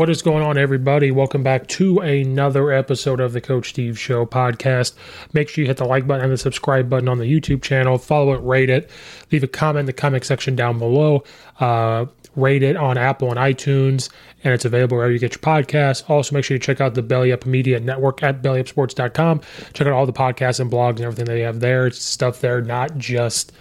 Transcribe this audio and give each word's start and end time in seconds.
What 0.00 0.08
is 0.08 0.22
going 0.22 0.42
on, 0.42 0.56
everybody? 0.56 1.10
Welcome 1.10 1.42
back 1.42 1.66
to 1.66 1.98
another 1.98 2.72
episode 2.72 3.20
of 3.20 3.34
the 3.34 3.40
Coach 3.42 3.68
Steve 3.68 3.98
Show 3.98 4.24
podcast. 4.24 4.94
Make 5.34 5.50
sure 5.50 5.60
you 5.60 5.68
hit 5.68 5.76
the 5.76 5.84
like 5.84 6.06
button 6.06 6.24
and 6.24 6.32
the 6.32 6.38
subscribe 6.38 6.88
button 6.88 7.06
on 7.06 7.18
the 7.18 7.26
YouTube 7.26 7.60
channel. 7.60 7.98
Follow 7.98 8.32
it, 8.32 8.38
rate 8.38 8.70
it, 8.70 8.88
leave 9.30 9.42
a 9.42 9.46
comment 9.46 9.80
in 9.80 9.84
the 9.84 9.92
comment 9.92 10.24
section 10.24 10.56
down 10.56 10.78
below. 10.78 11.22
Uh, 11.58 12.06
rate 12.34 12.62
it 12.62 12.76
on 12.76 12.96
Apple 12.96 13.28
and 13.28 13.36
iTunes, 13.38 14.08
and 14.42 14.54
it's 14.54 14.64
available 14.64 14.96
wherever 14.96 15.12
you 15.12 15.18
get 15.18 15.34
your 15.34 15.40
podcasts. 15.40 16.08
Also, 16.08 16.34
make 16.34 16.46
sure 16.46 16.54
you 16.54 16.58
check 16.58 16.80
out 16.80 16.94
the 16.94 17.02
Belly 17.02 17.30
Up 17.30 17.44
Media 17.44 17.78
Network 17.78 18.22
at 18.22 18.40
bellyupsports.com. 18.40 19.42
Check 19.74 19.86
out 19.86 19.92
all 19.92 20.06
the 20.06 20.14
podcasts 20.14 20.60
and 20.60 20.72
blogs 20.72 20.96
and 20.96 21.00
everything 21.00 21.26
they 21.26 21.42
have 21.42 21.60
there. 21.60 21.86
It's 21.86 22.02
stuff 22.02 22.40
there, 22.40 22.62
not 22.62 22.96
just 22.96 23.52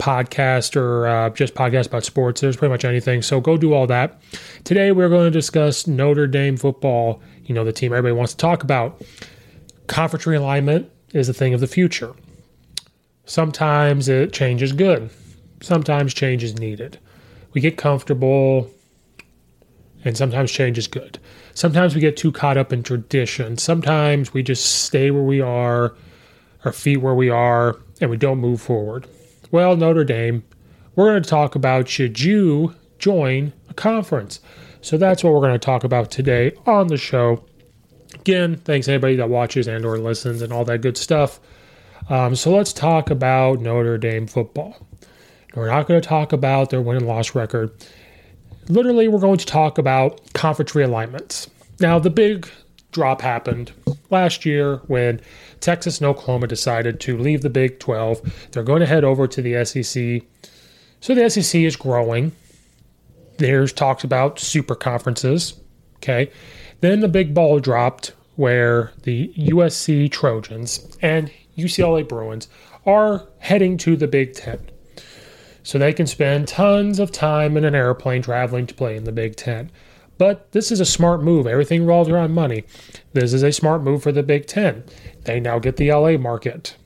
podcast 0.00 0.74
or 0.76 1.06
uh, 1.06 1.30
just 1.30 1.54
podcast 1.54 1.86
about 1.86 2.04
sports. 2.04 2.40
There's 2.40 2.56
pretty 2.56 2.72
much 2.72 2.84
anything. 2.84 3.22
So 3.22 3.40
go 3.40 3.56
do 3.56 3.72
all 3.72 3.86
that. 3.86 4.20
Today 4.64 4.90
we're 4.92 5.08
going 5.08 5.26
to 5.26 5.30
discuss 5.30 5.86
Notre 5.86 6.26
Dame 6.26 6.56
football. 6.56 7.22
You 7.44 7.54
know, 7.54 7.64
the 7.64 7.72
team 7.72 7.92
everybody 7.92 8.14
wants 8.14 8.32
to 8.32 8.38
talk 8.38 8.62
about. 8.62 9.02
Conference 9.86 10.24
realignment 10.24 10.88
is 11.12 11.28
a 11.28 11.34
thing 11.34 11.54
of 11.54 11.60
the 11.60 11.66
future. 11.66 12.14
Sometimes 13.26 14.08
it 14.08 14.32
change 14.32 14.62
is 14.62 14.72
good. 14.72 15.10
Sometimes 15.60 16.14
change 16.14 16.42
is 16.42 16.58
needed. 16.58 16.98
We 17.52 17.60
get 17.60 17.76
comfortable, 17.76 18.70
and 20.04 20.16
sometimes 20.16 20.50
change 20.50 20.78
is 20.78 20.86
good. 20.86 21.18
Sometimes 21.54 21.94
we 21.94 22.00
get 22.00 22.16
too 22.16 22.32
caught 22.32 22.56
up 22.56 22.72
in 22.72 22.82
tradition. 22.82 23.58
Sometimes 23.58 24.32
we 24.32 24.42
just 24.42 24.84
stay 24.84 25.10
where 25.10 25.22
we 25.22 25.40
are, 25.40 25.94
our 26.64 26.72
feet 26.72 26.98
where 26.98 27.14
we 27.14 27.28
are, 27.28 27.78
and 28.00 28.08
we 28.08 28.16
don't 28.16 28.38
move 28.38 28.60
forward. 28.60 29.06
Well, 29.52 29.76
Notre 29.76 30.04
Dame, 30.04 30.44
we're 30.94 31.10
going 31.10 31.22
to 31.24 31.28
talk 31.28 31.56
about 31.56 31.88
should 31.88 32.20
you 32.20 32.76
join 33.00 33.52
a 33.68 33.74
conference? 33.74 34.38
So 34.80 34.96
that's 34.96 35.24
what 35.24 35.32
we're 35.32 35.40
going 35.40 35.52
to 35.54 35.58
talk 35.58 35.82
about 35.82 36.12
today 36.12 36.52
on 36.66 36.86
the 36.86 36.96
show. 36.96 37.44
Again, 38.14 38.58
thanks 38.58 38.86
anybody 38.86 39.16
that 39.16 39.28
watches 39.28 39.66
and 39.66 39.84
or 39.84 39.98
listens 39.98 40.40
and 40.40 40.52
all 40.52 40.64
that 40.66 40.82
good 40.82 40.96
stuff. 40.96 41.40
Um, 42.08 42.36
so 42.36 42.54
let's 42.54 42.72
talk 42.72 43.10
about 43.10 43.60
Notre 43.60 43.98
Dame 43.98 44.28
football. 44.28 44.76
We're 45.56 45.68
not 45.68 45.88
going 45.88 46.00
to 46.00 46.08
talk 46.08 46.32
about 46.32 46.70
their 46.70 46.80
win 46.80 46.98
and 46.98 47.06
loss 47.08 47.34
record. 47.34 47.72
Literally, 48.68 49.08
we're 49.08 49.18
going 49.18 49.38
to 49.38 49.46
talk 49.46 49.78
about 49.78 50.32
conference 50.32 50.72
realignments. 50.72 51.48
Now, 51.80 51.98
the 51.98 52.10
big 52.10 52.48
drop 52.90 53.20
happened 53.22 53.72
last 54.10 54.44
year 54.44 54.76
when 54.86 55.20
Texas 55.60 55.98
and 55.98 56.06
Oklahoma 56.06 56.46
decided 56.46 57.00
to 57.00 57.16
leave 57.16 57.42
the 57.42 57.50
Big 57.50 57.78
12. 57.78 58.48
They're 58.52 58.62
going 58.62 58.80
to 58.80 58.86
head 58.86 59.04
over 59.04 59.26
to 59.28 59.42
the 59.42 59.64
SEC. 59.64 60.22
So 61.00 61.14
the 61.14 61.30
SEC 61.30 61.60
is 61.62 61.76
growing. 61.76 62.32
There's 63.38 63.72
talks 63.72 64.04
about 64.04 64.38
super 64.38 64.74
conferences. 64.74 65.54
Okay. 65.96 66.30
Then 66.80 67.00
the 67.00 67.08
big 67.08 67.34
ball 67.34 67.58
dropped 67.60 68.12
where 68.36 68.92
the 69.02 69.32
USC 69.36 70.10
Trojans 70.10 70.96
and 71.02 71.30
UCLA 71.56 72.08
Bruins 72.08 72.48
are 72.86 73.26
heading 73.38 73.76
to 73.78 73.96
the 73.96 74.08
Big 74.08 74.34
Ten. 74.34 74.58
So 75.62 75.78
they 75.78 75.92
can 75.92 76.06
spend 76.06 76.48
tons 76.48 76.98
of 76.98 77.12
time 77.12 77.56
in 77.56 77.64
an 77.64 77.74
airplane 77.74 78.22
traveling 78.22 78.66
to 78.66 78.74
play 78.74 78.96
in 78.96 79.04
the 79.04 79.12
Big 79.12 79.36
Ten. 79.36 79.70
But 80.20 80.52
this 80.52 80.70
is 80.70 80.80
a 80.80 80.84
smart 80.84 81.22
move. 81.22 81.46
Everything 81.46 81.80
revolves 81.80 82.10
around 82.10 82.34
money. 82.34 82.64
This 83.14 83.32
is 83.32 83.42
a 83.42 83.50
smart 83.50 83.82
move 83.82 84.02
for 84.02 84.12
the 84.12 84.22
Big 84.22 84.46
Ten. 84.46 84.84
They 85.24 85.40
now 85.40 85.58
get 85.58 85.78
the 85.78 85.90
LA 85.90 86.18
market. 86.18 86.76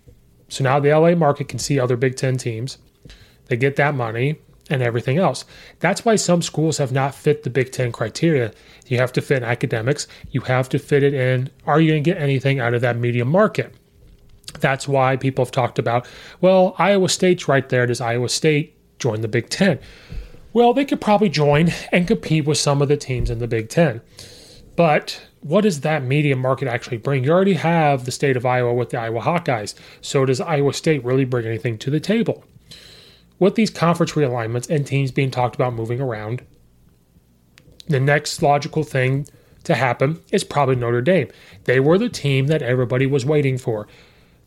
So 0.48 0.62
now 0.62 0.78
the 0.78 0.96
LA 0.96 1.16
market 1.16 1.48
can 1.48 1.58
see 1.58 1.80
other 1.80 1.96
Big 1.96 2.14
Ten 2.14 2.36
teams. 2.36 2.78
They 3.46 3.56
get 3.56 3.74
that 3.74 3.96
money 3.96 4.36
and 4.70 4.82
everything 4.82 5.18
else. 5.18 5.44
That's 5.80 6.04
why 6.04 6.14
some 6.14 6.42
schools 6.42 6.78
have 6.78 6.92
not 6.92 7.12
fit 7.12 7.42
the 7.42 7.50
Big 7.50 7.72
Ten 7.72 7.90
criteria. 7.90 8.52
You 8.86 8.98
have 8.98 9.12
to 9.14 9.20
fit 9.20 9.38
in 9.38 9.42
academics, 9.42 10.06
you 10.30 10.42
have 10.42 10.68
to 10.68 10.78
fit 10.78 11.02
it 11.02 11.12
in. 11.12 11.50
Are 11.66 11.80
you 11.80 11.90
going 11.90 12.04
to 12.04 12.10
get 12.12 12.22
anything 12.22 12.60
out 12.60 12.72
of 12.72 12.82
that 12.82 12.98
medium 12.98 13.32
market? 13.32 13.74
That's 14.60 14.86
why 14.86 15.16
people 15.16 15.44
have 15.44 15.50
talked 15.50 15.80
about, 15.80 16.06
well, 16.40 16.76
Iowa 16.78 17.08
State's 17.08 17.48
right 17.48 17.68
there. 17.68 17.84
Does 17.88 18.00
Iowa 18.00 18.28
State 18.28 18.78
join 19.00 19.22
the 19.22 19.28
Big 19.28 19.50
Ten? 19.50 19.80
Well, 20.54 20.72
they 20.72 20.84
could 20.84 21.00
probably 21.00 21.28
join 21.28 21.72
and 21.90 22.06
compete 22.06 22.46
with 22.46 22.58
some 22.58 22.80
of 22.80 22.86
the 22.86 22.96
teams 22.96 23.28
in 23.28 23.40
the 23.40 23.48
Big 23.48 23.68
Ten. 23.68 24.00
But 24.76 25.20
what 25.40 25.62
does 25.62 25.80
that 25.80 26.04
medium 26.04 26.38
market 26.38 26.68
actually 26.68 26.98
bring? 26.98 27.24
You 27.24 27.32
already 27.32 27.54
have 27.54 28.04
the 28.04 28.12
state 28.12 28.36
of 28.36 28.46
Iowa 28.46 28.72
with 28.72 28.90
the 28.90 29.00
Iowa 29.00 29.20
Hawkeyes. 29.20 29.74
So 30.00 30.24
does 30.24 30.40
Iowa 30.40 30.72
State 30.72 31.04
really 31.04 31.24
bring 31.24 31.44
anything 31.44 31.76
to 31.78 31.90
the 31.90 31.98
table? 31.98 32.44
With 33.40 33.56
these 33.56 33.68
conference 33.68 34.12
realignments 34.12 34.70
and 34.70 34.86
teams 34.86 35.10
being 35.10 35.32
talked 35.32 35.56
about 35.56 35.74
moving 35.74 36.00
around, 36.00 36.42
the 37.88 37.98
next 37.98 38.40
logical 38.40 38.84
thing 38.84 39.26
to 39.64 39.74
happen 39.74 40.20
is 40.30 40.44
probably 40.44 40.76
Notre 40.76 41.02
Dame. 41.02 41.30
They 41.64 41.80
were 41.80 41.98
the 41.98 42.08
team 42.08 42.46
that 42.46 42.62
everybody 42.62 43.06
was 43.06 43.26
waiting 43.26 43.58
for. 43.58 43.88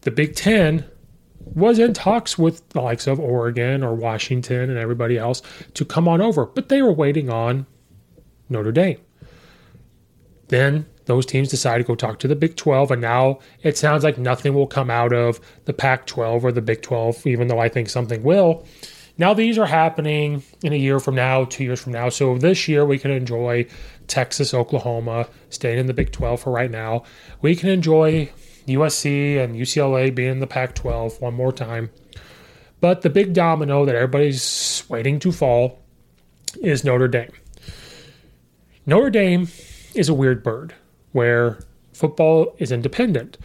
The 0.01 0.11
Big 0.11 0.35
Ten 0.35 0.85
was 1.53 1.79
in 1.79 1.93
talks 1.93 2.37
with 2.37 2.67
the 2.69 2.81
likes 2.81 3.07
of 3.07 3.19
Oregon 3.19 3.83
or 3.83 3.93
Washington 3.93 4.69
and 4.69 4.77
everybody 4.77 5.17
else 5.17 5.41
to 5.73 5.85
come 5.85 6.07
on 6.07 6.21
over, 6.21 6.45
but 6.45 6.69
they 6.69 6.81
were 6.81 6.93
waiting 6.93 7.29
on 7.29 7.65
Notre 8.49 8.71
Dame. 8.71 8.99
Then 10.47 10.85
those 11.05 11.25
teams 11.25 11.49
decide 11.49 11.79
to 11.79 11.83
go 11.83 11.95
talk 11.95 12.19
to 12.19 12.27
the 12.27 12.35
Big 12.35 12.55
12, 12.55 12.91
and 12.91 13.01
now 13.01 13.39
it 13.63 13.77
sounds 13.77 14.03
like 14.03 14.17
nothing 14.17 14.53
will 14.53 14.67
come 14.67 14.89
out 14.89 15.13
of 15.13 15.39
the 15.65 15.73
Pac 15.73 16.05
12 16.05 16.45
or 16.45 16.51
the 16.51 16.61
Big 16.61 16.81
12, 16.81 17.25
even 17.27 17.47
though 17.47 17.59
I 17.59 17.69
think 17.69 17.89
something 17.89 18.23
will. 18.23 18.65
Now, 19.17 19.33
these 19.33 19.57
are 19.57 19.65
happening 19.65 20.43
in 20.63 20.73
a 20.73 20.77
year 20.77 20.99
from 20.99 21.15
now, 21.15 21.45
two 21.45 21.63
years 21.63 21.81
from 21.81 21.93
now. 21.93 22.09
So 22.09 22.37
this 22.37 22.67
year, 22.67 22.85
we 22.85 22.99
can 22.99 23.09
enjoy 23.09 23.65
Texas, 24.07 24.53
Oklahoma 24.53 25.27
staying 25.49 25.79
in 25.79 25.87
the 25.87 25.93
Big 25.93 26.11
12 26.11 26.41
for 26.41 26.51
right 26.51 26.69
now. 26.69 27.03
We 27.41 27.55
can 27.55 27.69
enjoy 27.69 28.29
USC 28.67 29.41
and 29.43 29.55
UCLA 29.55 30.13
being 30.13 30.31
in 30.31 30.39
the 30.39 30.47
Pac 30.47 30.75
12 30.75 31.21
one 31.21 31.33
more 31.33 31.51
time. 31.51 31.89
But 32.79 33.01
the 33.01 33.09
big 33.09 33.33
domino 33.33 33.85
that 33.85 33.95
everybody's 33.95 34.83
waiting 34.87 35.19
to 35.19 35.31
fall 35.31 35.79
is 36.61 36.83
Notre 36.83 37.07
Dame. 37.07 37.31
Notre 38.85 39.09
Dame 39.09 39.47
is 39.95 40.09
a 40.09 40.13
weird 40.13 40.43
bird 40.43 40.73
where 41.11 41.59
football 41.93 42.55
is 42.59 42.71
independent. 42.71 43.37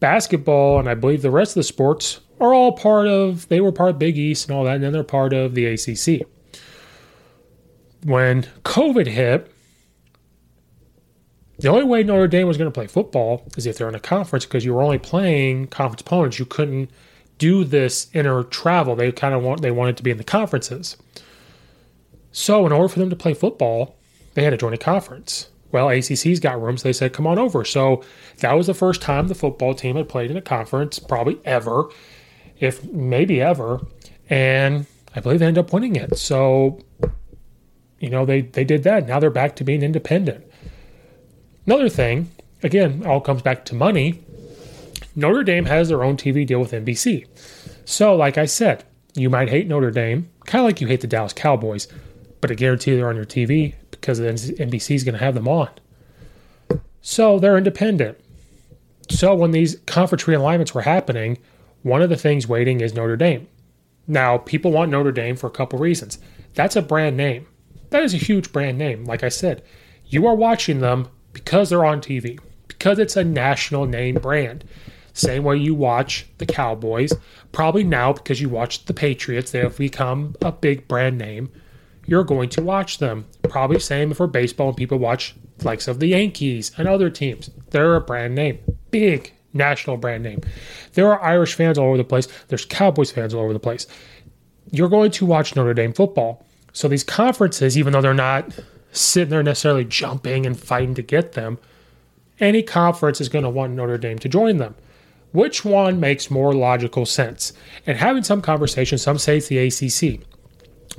Basketball 0.00 0.80
and 0.80 0.88
I 0.88 0.94
believe 0.94 1.22
the 1.22 1.30
rest 1.30 1.52
of 1.52 1.60
the 1.60 1.62
sports 1.62 2.20
are 2.40 2.52
all 2.52 2.72
part 2.72 3.06
of, 3.06 3.48
they 3.48 3.60
were 3.60 3.72
part 3.72 3.90
of 3.90 3.98
Big 3.98 4.18
East 4.18 4.48
and 4.48 4.56
all 4.56 4.64
that, 4.64 4.74
and 4.74 4.84
then 4.84 4.92
they're 4.92 5.04
part 5.04 5.32
of 5.32 5.54
the 5.54 5.66
ACC. 5.66 6.26
When 8.02 8.42
COVID 8.64 9.06
hit, 9.06 9.53
the 11.64 11.70
only 11.70 11.84
way 11.84 12.02
Notre 12.02 12.28
Dame 12.28 12.46
was 12.46 12.58
going 12.58 12.70
to 12.70 12.74
play 12.74 12.86
football 12.86 13.42
is 13.56 13.64
if 13.64 13.78
they're 13.78 13.88
in 13.88 13.94
a 13.94 14.00
conference 14.00 14.44
because 14.44 14.66
you 14.66 14.74
were 14.74 14.82
only 14.82 14.98
playing 14.98 15.68
conference 15.68 16.02
opponents. 16.02 16.38
You 16.38 16.44
couldn't 16.44 16.90
do 17.38 17.64
this 17.64 18.08
inner 18.12 18.42
travel. 18.42 18.94
They 18.94 19.10
kind 19.12 19.32
of 19.32 19.42
want 19.42 19.62
they 19.62 19.70
wanted 19.70 19.96
to 19.96 20.02
be 20.02 20.10
in 20.10 20.18
the 20.18 20.24
conferences. 20.24 20.98
So 22.32 22.66
in 22.66 22.72
order 22.72 22.88
for 22.88 22.98
them 22.98 23.08
to 23.08 23.16
play 23.16 23.32
football, 23.32 23.96
they 24.34 24.44
had 24.44 24.50
to 24.50 24.58
join 24.58 24.74
a 24.74 24.76
conference. 24.76 25.48
Well, 25.72 25.86
ACC's 25.86 26.38
got 26.38 26.60
rooms. 26.60 26.82
They 26.82 26.92
said, 26.92 27.14
"Come 27.14 27.26
on 27.26 27.38
over." 27.38 27.64
So 27.64 28.04
that 28.40 28.52
was 28.52 28.66
the 28.66 28.74
first 28.74 29.00
time 29.00 29.28
the 29.28 29.34
football 29.34 29.72
team 29.72 29.96
had 29.96 30.06
played 30.06 30.30
in 30.30 30.36
a 30.36 30.42
conference, 30.42 30.98
probably 30.98 31.38
ever, 31.46 31.88
if 32.60 32.84
maybe 32.92 33.40
ever. 33.40 33.80
And 34.28 34.84
I 35.16 35.20
believe 35.20 35.38
they 35.38 35.46
ended 35.46 35.64
up 35.64 35.72
winning 35.72 35.96
it. 35.96 36.18
So, 36.18 36.84
you 38.00 38.10
know, 38.10 38.26
they 38.26 38.42
they 38.42 38.64
did 38.64 38.82
that. 38.82 39.08
Now 39.08 39.18
they're 39.18 39.30
back 39.30 39.56
to 39.56 39.64
being 39.64 39.82
independent. 39.82 40.44
Another 41.66 41.88
thing, 41.88 42.30
again, 42.62 43.04
all 43.06 43.20
comes 43.20 43.42
back 43.42 43.64
to 43.66 43.74
money. 43.74 44.22
Notre 45.16 45.42
Dame 45.42 45.64
has 45.66 45.88
their 45.88 46.04
own 46.04 46.16
TV 46.16 46.46
deal 46.46 46.60
with 46.60 46.72
NBC. 46.72 47.26
So, 47.84 48.14
like 48.14 48.36
I 48.36 48.46
said, 48.46 48.84
you 49.14 49.30
might 49.30 49.48
hate 49.48 49.66
Notre 49.66 49.90
Dame, 49.90 50.28
kind 50.44 50.60
of 50.60 50.66
like 50.66 50.80
you 50.80 50.86
hate 50.86 51.00
the 51.00 51.06
Dallas 51.06 51.32
Cowboys, 51.32 51.88
but 52.40 52.50
I 52.50 52.54
guarantee 52.54 52.94
they're 52.94 53.08
on 53.08 53.16
your 53.16 53.24
TV 53.24 53.74
because 53.90 54.20
NBC 54.20 54.94
is 54.94 55.04
going 55.04 55.16
to 55.16 55.24
have 55.24 55.34
them 55.34 55.48
on. 55.48 55.70
So 57.00 57.38
they're 57.38 57.56
independent. 57.56 58.18
So 59.08 59.34
when 59.34 59.52
these 59.52 59.78
conference 59.86 60.24
realignments 60.24 60.74
were 60.74 60.82
happening, 60.82 61.38
one 61.82 62.02
of 62.02 62.10
the 62.10 62.16
things 62.16 62.48
waiting 62.48 62.80
is 62.80 62.94
Notre 62.94 63.16
Dame. 63.16 63.46
Now, 64.06 64.38
people 64.38 64.72
want 64.72 64.90
Notre 64.90 65.12
Dame 65.12 65.36
for 65.36 65.46
a 65.46 65.50
couple 65.50 65.78
reasons. 65.78 66.18
That's 66.54 66.76
a 66.76 66.82
brand 66.82 67.16
name. 67.16 67.46
That 67.90 68.02
is 68.02 68.14
a 68.14 68.18
huge 68.18 68.52
brand 68.52 68.76
name. 68.78 69.04
Like 69.04 69.22
I 69.22 69.28
said, 69.28 69.62
you 70.06 70.26
are 70.26 70.34
watching 70.34 70.80
them 70.80 71.08
because 71.34 71.68
they're 71.68 71.84
on 71.84 72.00
TV, 72.00 72.40
because 72.68 72.98
it's 72.98 73.16
a 73.16 73.24
national 73.24 73.84
name 73.84 74.14
brand. 74.14 74.64
Same 75.12 75.44
way 75.44 75.56
you 75.56 75.74
watch 75.74 76.26
the 76.38 76.46
Cowboys. 76.46 77.12
Probably 77.52 77.84
now 77.84 78.12
because 78.12 78.40
you 78.40 78.48
watch 78.48 78.86
the 78.86 78.94
Patriots, 78.94 79.50
they 79.50 79.60
have 79.60 79.76
become 79.76 80.34
a 80.40 80.50
big 80.50 80.88
brand 80.88 81.18
name. 81.18 81.50
You're 82.06 82.24
going 82.24 82.48
to 82.50 82.62
watch 82.62 82.98
them. 82.98 83.26
Probably 83.42 83.78
same 83.78 84.12
for 84.12 84.26
baseball 84.26 84.68
and 84.68 84.76
people 84.76 84.98
watch 84.98 85.34
likes 85.62 85.86
of 85.86 86.00
the 86.00 86.08
Yankees 86.08 86.72
and 86.76 86.88
other 86.88 87.10
teams. 87.10 87.50
They're 87.70 87.94
a 87.94 88.00
brand 88.00 88.34
name. 88.34 88.58
Big 88.90 89.32
national 89.52 89.96
brand 89.96 90.24
name. 90.24 90.40
There 90.94 91.10
are 91.12 91.22
Irish 91.22 91.54
fans 91.54 91.78
all 91.78 91.88
over 91.88 91.96
the 91.96 92.04
place. 92.04 92.26
There's 92.48 92.64
Cowboys 92.64 93.12
fans 93.12 93.32
all 93.34 93.44
over 93.44 93.52
the 93.52 93.60
place. 93.60 93.86
You're 94.72 94.88
going 94.88 95.12
to 95.12 95.26
watch 95.26 95.54
Notre 95.54 95.74
Dame 95.74 95.92
football. 95.92 96.44
So 96.72 96.88
these 96.88 97.04
conferences, 97.04 97.78
even 97.78 97.92
though 97.92 98.00
they're 98.00 98.14
not 98.14 98.52
sitting 98.94 99.30
there 99.30 99.42
necessarily 99.42 99.84
jumping 99.84 100.46
and 100.46 100.58
fighting 100.58 100.94
to 100.94 101.02
get 101.02 101.32
them. 101.32 101.58
Any 102.40 102.62
conference 102.62 103.20
is 103.20 103.28
going 103.28 103.44
to 103.44 103.50
want 103.50 103.74
Notre 103.74 103.98
Dame 103.98 104.18
to 104.20 104.28
join 104.28 104.58
them. 104.58 104.74
Which 105.32 105.64
one 105.64 105.98
makes 105.98 106.30
more 106.30 106.52
logical 106.54 107.06
sense? 107.06 107.52
And 107.86 107.98
having 107.98 108.22
some 108.22 108.40
conversation, 108.40 108.98
some 108.98 109.18
say 109.18 109.38
it's 109.38 109.48
the 109.48 109.58
ACC 109.58 110.20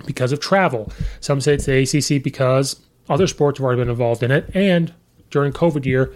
because 0.05 0.33
of 0.33 0.41
travel. 0.41 0.91
Some 1.21 1.39
say 1.39 1.53
it's 1.53 1.65
the 1.65 2.17
ACC 2.17 2.21
because 2.21 2.81
other 3.07 3.27
sports 3.27 3.59
have 3.59 3.65
already 3.65 3.81
been 3.81 3.89
involved 3.89 4.23
in 4.23 4.31
it, 4.31 4.49
and 4.53 4.93
during 5.29 5.53
COVID 5.53 5.85
year, 5.85 6.13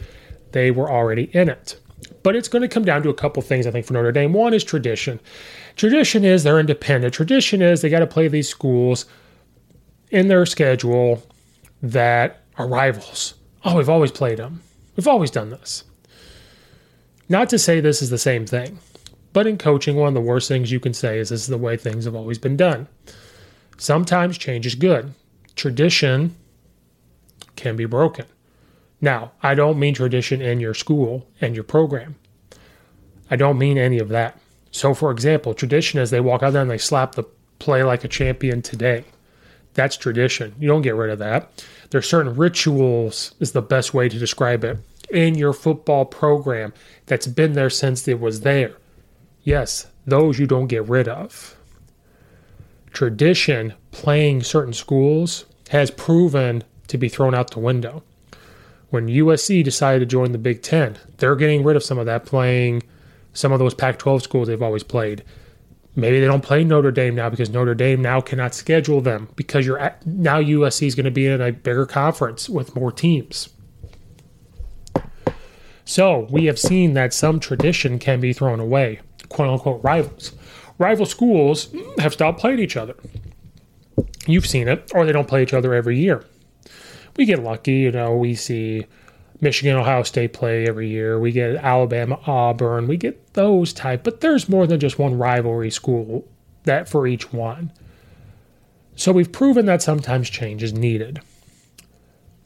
they 0.51 0.71
were 0.71 0.89
already 0.89 1.29
in 1.33 1.47
it. 1.47 1.79
But 2.23 2.35
it's 2.35 2.49
going 2.49 2.61
to 2.61 2.67
come 2.67 2.83
down 2.83 3.03
to 3.03 3.09
a 3.09 3.13
couple 3.13 3.41
things, 3.41 3.65
I 3.65 3.71
think, 3.71 3.85
for 3.85 3.93
Notre 3.93 4.11
Dame. 4.11 4.33
One 4.33 4.53
is 4.53 4.63
tradition. 4.63 5.19
Tradition 5.75 6.25
is 6.25 6.43
they're 6.43 6.59
independent. 6.59 7.13
Tradition 7.13 7.61
is 7.61 7.81
they 7.81 7.89
got 7.89 7.99
to 7.99 8.07
play 8.07 8.27
these 8.27 8.49
schools 8.49 9.05
in 10.11 10.27
their 10.27 10.45
schedule 10.45 11.23
that 11.81 12.43
are 12.57 12.67
rivals. 12.67 13.35
Oh, 13.63 13.77
we've 13.77 13.89
always 13.89 14.11
played 14.11 14.39
them. 14.39 14.61
We've 14.95 15.07
always 15.07 15.31
done 15.31 15.49
this. 15.49 15.83
Not 17.27 17.49
to 17.49 17.59
say 17.59 17.79
this 17.79 18.01
is 18.01 18.09
the 18.09 18.17
same 18.17 18.45
thing, 18.45 18.79
but 19.33 19.47
in 19.47 19.57
coaching, 19.57 19.95
one 19.95 20.07
of 20.09 20.13
the 20.13 20.21
worst 20.21 20.47
things 20.47 20.71
you 20.71 20.79
can 20.79 20.93
say 20.93 21.19
is 21.19 21.29
this 21.29 21.41
is 21.41 21.47
the 21.47 21.57
way 21.57 21.77
things 21.77 22.05
have 22.05 22.15
always 22.15 22.37
been 22.37 22.57
done. 22.57 22.87
Sometimes 23.77 24.37
change 24.37 24.65
is 24.65 24.75
good. 24.75 25.13
Tradition 25.55 26.35
can 27.55 27.75
be 27.75 27.85
broken. 27.85 28.25
Now, 29.01 29.31
I 29.41 29.55
don't 29.55 29.79
mean 29.79 29.93
tradition 29.93 30.41
in 30.41 30.59
your 30.59 30.73
school 30.73 31.27
and 31.39 31.55
your 31.55 31.63
program. 31.63 32.15
I 33.31 33.35
don't 33.35 33.57
mean 33.57 33.77
any 33.77 33.99
of 33.99 34.09
that. 34.09 34.39
So, 34.71 34.93
for 34.93 35.11
example, 35.11 35.53
tradition 35.53 35.99
is 35.99 36.09
they 36.09 36.19
walk 36.19 36.43
out 36.43 36.53
there 36.53 36.61
and 36.61 36.71
they 36.71 36.77
slap 36.77 37.15
the 37.15 37.23
play 37.59 37.83
like 37.83 38.03
a 38.03 38.07
champion 38.07 38.61
today. 38.61 39.05
That's 39.73 39.97
tradition. 39.97 40.55
You 40.59 40.67
don't 40.67 40.81
get 40.81 40.95
rid 40.95 41.09
of 41.09 41.19
that. 41.19 41.63
There's 41.89 42.09
certain 42.09 42.35
rituals, 42.35 43.33
is 43.39 43.51
the 43.51 43.61
best 43.61 43.93
way 43.93 44.09
to 44.09 44.19
describe 44.19 44.63
it, 44.63 44.77
in 45.09 45.35
your 45.35 45.53
football 45.53 46.05
program 46.05 46.73
that's 47.05 47.27
been 47.27 47.53
there 47.53 47.69
since 47.69 48.07
it 48.07 48.19
was 48.19 48.41
there. 48.41 48.75
Yes, 49.43 49.87
those 50.05 50.39
you 50.39 50.47
don't 50.47 50.67
get 50.67 50.87
rid 50.87 51.07
of. 51.07 51.55
Tradition, 52.91 53.73
playing 53.91 54.43
certain 54.43 54.73
schools, 54.73 55.45
has 55.69 55.91
proven 55.91 56.63
to 56.87 56.97
be 56.97 57.09
thrown 57.09 57.35
out 57.35 57.51
the 57.51 57.59
window. 57.59 58.03
When 58.89 59.07
USC 59.07 59.63
decided 59.63 59.99
to 59.99 60.05
join 60.05 60.31
the 60.31 60.39
Big 60.39 60.63
Ten, 60.63 60.97
they're 61.17 61.35
getting 61.35 61.63
rid 61.63 61.75
of 61.75 61.83
some 61.83 61.99
of 61.99 62.07
that, 62.07 62.25
playing 62.25 62.83
some 63.33 63.51
of 63.51 63.59
those 63.59 63.75
Pac 63.75 63.99
12 63.99 64.23
schools 64.23 64.47
they've 64.47 64.61
always 64.61 64.83
played. 64.83 65.23
Maybe 65.95 66.19
they 66.19 66.27
don't 66.27 66.43
play 66.43 66.63
Notre 66.63 66.91
Dame 66.91 67.15
now 67.15 67.29
because 67.29 67.49
Notre 67.49 67.75
Dame 67.75 68.01
now 68.01 68.21
cannot 68.21 68.53
schedule 68.53 69.01
them 69.01 69.29
because 69.35 69.65
you're 69.65 69.79
at, 69.79 70.05
now 70.05 70.39
USC 70.39 70.87
is 70.87 70.95
going 70.95 71.05
to 71.05 71.11
be 71.11 71.27
in 71.27 71.41
a 71.41 71.51
bigger 71.51 71.85
conference 71.85 72.47
with 72.47 72.75
more 72.75 72.91
teams. 72.91 73.49
So 75.83 76.27
we 76.29 76.45
have 76.45 76.59
seen 76.59 76.93
that 76.93 77.13
some 77.13 77.39
tradition 77.39 77.97
can 77.97 78.19
be 78.19 78.31
thrown 78.31 78.59
away, 78.59 78.99
quote 79.27 79.49
unquote 79.49 79.83
rivals. 79.83 80.33
Rival 80.77 81.07
schools 81.07 81.69
have 81.97 82.13
stopped 82.13 82.39
playing 82.39 82.59
each 82.59 82.77
other. 82.77 82.95
You've 84.27 84.45
seen 84.45 84.67
it, 84.67 84.91
or 84.93 85.05
they 85.05 85.11
don't 85.11 85.27
play 85.27 85.41
each 85.41 85.53
other 85.53 85.73
every 85.73 85.97
year. 85.97 86.23
We 87.17 87.25
get 87.25 87.41
lucky, 87.41 87.73
you 87.73 87.91
know, 87.91 88.15
we 88.15 88.35
see 88.35 88.85
Michigan, 89.41 89.77
Ohio 89.77 90.03
State 90.03 90.33
play 90.33 90.67
every 90.67 90.89
year. 90.89 91.19
We 91.19 91.31
get 91.31 91.55
Alabama, 91.55 92.19
Auburn. 92.25 92.87
We 92.87 92.97
get 92.97 93.33
those 93.33 93.71
type, 93.73 94.03
but 94.03 94.21
there's 94.21 94.49
more 94.49 94.67
than 94.67 94.79
just 94.79 94.99
one 94.99 95.17
rivalry 95.17 95.71
school 95.71 96.27
that 96.63 96.89
for 96.89 97.07
each 97.07 97.31
one. 97.31 97.71
So 98.95 99.13
we've 99.13 99.31
proven 99.31 99.65
that 99.67 99.81
sometimes 99.81 100.29
change 100.29 100.61
is 100.61 100.73
needed. 100.73 101.21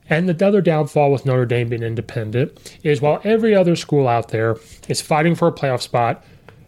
And 0.09 0.29
the 0.29 0.45
other 0.45 0.61
downfall 0.61 1.11
with 1.11 1.25
Notre 1.25 1.45
Dame 1.45 1.69
being 1.69 1.81
independent 1.81 2.77
is 2.83 3.01
while 3.01 3.21
every 3.23 3.55
other 3.55 3.75
school 3.75 4.07
out 4.07 4.29
there 4.29 4.57
is 4.87 5.01
fighting 5.01 5.33
for 5.33 5.47
a 5.47 5.51
playoff 5.51 5.81
spot 5.81 6.23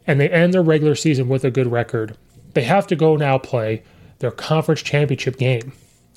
and 0.08 0.20
they 0.20 0.30
end 0.30 0.54
their 0.54 0.64
regular 0.64 0.96
season 0.96 1.28
with 1.28 1.44
a 1.44 1.52
good 1.52 1.68
record, 1.68 2.18
they 2.54 2.64
have 2.64 2.88
to 2.88 2.96
go 2.96 3.16
now 3.16 3.38
play 3.38 3.84
their 4.20 4.32
conference 4.32 4.82
championship 4.82 5.38
game. 5.38 5.74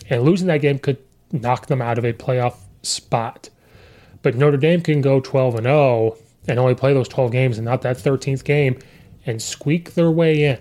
And 0.08 0.22
losing 0.22 0.46
that 0.46 0.62
game 0.62 0.78
could 0.78 0.98
knock 1.32 1.66
them 1.66 1.82
out 1.82 1.98
of 1.98 2.04
a 2.04 2.12
playoff 2.12 2.56
spot. 2.82 3.50
But 4.22 4.34
Notre 4.36 4.56
Dame 4.56 4.80
can 4.80 5.00
go 5.00 5.20
12 5.20 5.56
and 5.56 5.64
0 5.64 6.16
and 6.48 6.58
only 6.58 6.74
play 6.74 6.92
those 6.92 7.08
12 7.08 7.30
games 7.30 7.58
and 7.58 7.64
not 7.64 7.82
that 7.82 7.96
13th 7.96 8.44
game 8.44 8.78
and 9.26 9.40
squeak 9.40 9.94
their 9.94 10.10
way 10.10 10.44
in. 10.44 10.58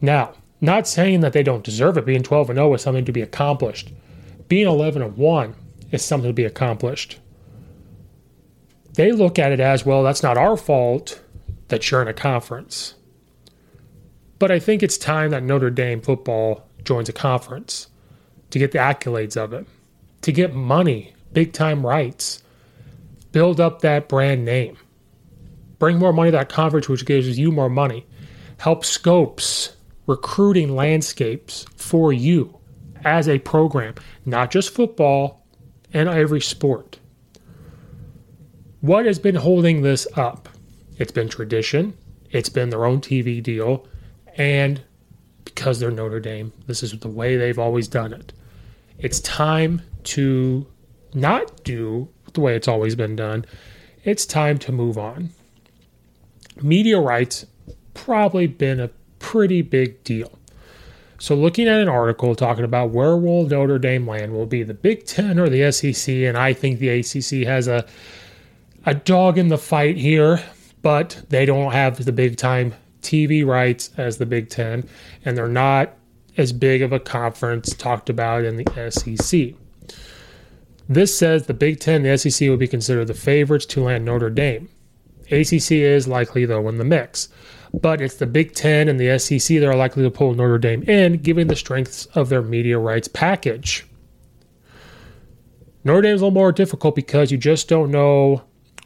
Now, 0.00 0.34
not 0.60 0.86
saying 0.86 1.20
that 1.20 1.32
they 1.32 1.42
don't 1.42 1.64
deserve 1.64 1.98
it. 1.98 2.06
Being 2.06 2.22
12 2.22 2.50
and 2.50 2.56
0 2.56 2.74
is 2.74 2.82
something 2.82 3.04
to 3.04 3.12
be 3.12 3.22
accomplished. 3.22 3.92
Being 4.48 4.68
11 4.68 5.02
and 5.02 5.16
1 5.16 5.54
is 5.90 6.04
something 6.04 6.30
to 6.30 6.34
be 6.34 6.44
accomplished. 6.44 7.18
They 8.94 9.12
look 9.12 9.38
at 9.38 9.52
it 9.52 9.60
as 9.60 9.86
well, 9.86 10.02
that's 10.02 10.22
not 10.22 10.36
our 10.36 10.56
fault 10.56 11.22
that 11.68 11.90
you're 11.90 12.02
in 12.02 12.08
a 12.08 12.14
conference. 12.14 12.94
But 14.38 14.50
I 14.50 14.58
think 14.58 14.82
it's 14.82 14.98
time 14.98 15.30
that 15.30 15.42
Notre 15.42 15.70
Dame 15.70 16.00
football 16.00 16.68
joins 16.84 17.08
a 17.08 17.12
conference. 17.12 17.88
to 18.50 18.58
get 18.58 18.72
the 18.72 18.78
accolades 18.78 19.34
of 19.34 19.54
it, 19.54 19.66
to 20.20 20.30
get 20.30 20.54
money, 20.54 21.14
big 21.32 21.52
time 21.52 21.84
rights, 21.86 22.42
build 23.32 23.60
up 23.60 23.80
that 23.80 24.08
brand 24.08 24.44
name, 24.44 24.76
bring 25.78 25.98
more 25.98 26.12
money 26.12 26.30
to 26.30 26.36
that 26.36 26.48
conference, 26.48 26.88
which 26.88 27.06
gives 27.06 27.38
you 27.38 27.50
more 27.50 27.70
money, 27.70 28.06
help 28.58 28.84
scopes 28.84 29.76
recruiting 30.06 30.74
landscapes 30.74 31.64
for 31.76 32.12
you 32.12 32.58
as 33.04 33.28
a 33.28 33.38
program, 33.38 33.94
not 34.24 34.50
just 34.50 34.74
football 34.74 35.44
and 35.92 36.08
every 36.08 36.40
sport. 36.40 36.98
What 38.80 39.06
has 39.06 39.18
been 39.18 39.36
holding 39.36 39.82
this 39.82 40.06
up? 40.16 40.48
It's 40.98 41.12
been 41.12 41.28
tradition, 41.28 41.96
it's 42.30 42.48
been 42.48 42.70
their 42.70 42.84
own 42.84 43.00
TV 43.00 43.42
deal, 43.42 43.86
and 44.36 44.80
because 45.44 45.78
they're 45.78 45.90
Notre 45.90 46.20
Dame, 46.20 46.52
this 46.66 46.82
is 46.82 46.98
the 46.98 47.08
way 47.08 47.36
they've 47.36 47.58
always 47.58 47.88
done 47.88 48.12
it. 48.12 48.32
It's 48.98 49.20
time 49.20 49.82
to 50.04 50.66
not 51.14 51.64
do 51.64 52.08
the 52.32 52.40
way 52.40 52.54
it's 52.56 52.68
always 52.68 52.94
been 52.94 53.16
done. 53.16 53.44
It's 54.04 54.26
time 54.26 54.58
to 54.58 54.72
move 54.72 54.98
on. 54.98 55.30
Media 56.60 56.98
rights 56.98 57.46
probably 57.94 58.46
been 58.46 58.80
a 58.80 58.90
pretty 59.18 59.62
big 59.62 60.02
deal. 60.04 60.38
So, 61.18 61.36
looking 61.36 61.68
at 61.68 61.80
an 61.80 61.88
article 61.88 62.34
talking 62.34 62.64
about 62.64 62.90
where 62.90 63.16
will 63.16 63.46
Notre 63.46 63.78
Dame 63.78 64.08
land, 64.08 64.32
will 64.32 64.46
be 64.46 64.64
the 64.64 64.74
Big 64.74 65.06
Ten 65.06 65.38
or 65.38 65.48
the 65.48 65.70
SEC, 65.70 66.12
and 66.12 66.36
I 66.36 66.52
think 66.52 66.80
the 66.80 66.88
ACC 66.88 67.46
has 67.46 67.68
a 67.68 67.86
a 68.84 68.94
dog 68.94 69.38
in 69.38 69.46
the 69.46 69.58
fight 69.58 69.96
here, 69.96 70.42
but 70.82 71.22
they 71.28 71.46
don't 71.46 71.70
have 71.70 72.04
the 72.04 72.10
big 72.12 72.36
time 72.36 72.74
TV 73.00 73.46
rights 73.46 73.90
as 73.96 74.18
the 74.18 74.26
Big 74.26 74.48
Ten, 74.48 74.88
and 75.24 75.36
they're 75.36 75.46
not 75.46 75.94
as 76.36 76.52
big 76.52 76.82
of 76.82 76.92
a 76.92 76.98
conference 76.98 77.74
talked 77.74 78.10
about 78.10 78.44
in 78.44 78.56
the 78.56 78.90
SEC. 78.90 79.54
This 80.88 81.16
says 81.16 81.46
the 81.46 81.54
Big 81.54 81.80
Ten 81.80 82.04
and 82.04 82.04
the 82.04 82.18
SEC 82.18 82.48
would 82.48 82.58
be 82.58 82.68
considered 82.68 83.06
the 83.06 83.14
favorites 83.14 83.66
to 83.66 83.82
land 83.82 84.04
Notre 84.04 84.30
Dame. 84.30 84.68
ACC 85.30 85.72
is 85.72 86.08
likely, 86.08 86.44
though, 86.44 86.68
in 86.68 86.78
the 86.78 86.84
mix 86.84 87.28
but 87.72 88.00
it's 88.00 88.16
the 88.16 88.26
Big 88.26 88.54
Ten 88.54 88.88
and 88.88 89.00
the 89.00 89.18
SEC 89.18 89.58
that 89.58 89.68
are 89.68 89.76
likely 89.76 90.02
to 90.02 90.10
pull 90.10 90.34
Notre 90.34 90.58
Dame 90.58 90.82
in, 90.82 91.18
given 91.18 91.48
the 91.48 91.56
strengths 91.56 92.06
of 92.06 92.28
their 92.28 92.42
media 92.42 92.78
rights 92.78 93.08
package. 93.08 93.86
Notre 95.84 96.02
Dame's 96.02 96.20
a 96.20 96.24
little 96.24 96.34
more 96.34 96.52
difficult 96.52 96.94
because 96.94 97.32
you 97.32 97.38
just 97.38 97.68
don't 97.68 97.90
know 97.90 98.42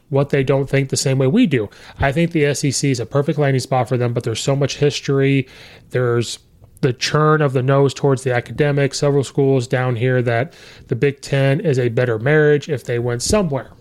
what 0.09 0.29
they 0.29 0.41
don't 0.41 0.69
think 0.69 0.89
the 0.89 0.97
same 0.97 1.17
way 1.17 1.27
we 1.27 1.45
do. 1.45 1.69
I 1.99 2.11
think 2.13 2.31
the 2.31 2.53
SEC 2.53 2.89
is 2.89 2.99
a 2.99 3.05
perfect 3.05 3.37
landing 3.37 3.59
spot 3.59 3.89
for 3.89 3.97
them, 3.97 4.13
but 4.13 4.23
there's 4.23 4.39
so 4.39 4.55
much 4.55 4.77
history. 4.77 5.47
There's 5.89 6.39
the 6.81 6.93
churn 6.93 7.41
of 7.41 7.53
the 7.53 7.63
nose 7.63 7.93
towards 7.93 8.23
the 8.23 8.33
academic. 8.33 8.93
Several 8.93 9.23
schools 9.23 9.67
down 9.67 9.95
here 9.95 10.21
that 10.21 10.53
the 10.87 10.95
Big 10.95 11.21
Ten 11.21 11.59
is 11.59 11.79
a 11.79 11.89
better 11.89 12.19
marriage 12.19 12.69
if 12.69 12.83
they 12.83 12.99
went 12.99 13.21
somewhere. 13.21 13.71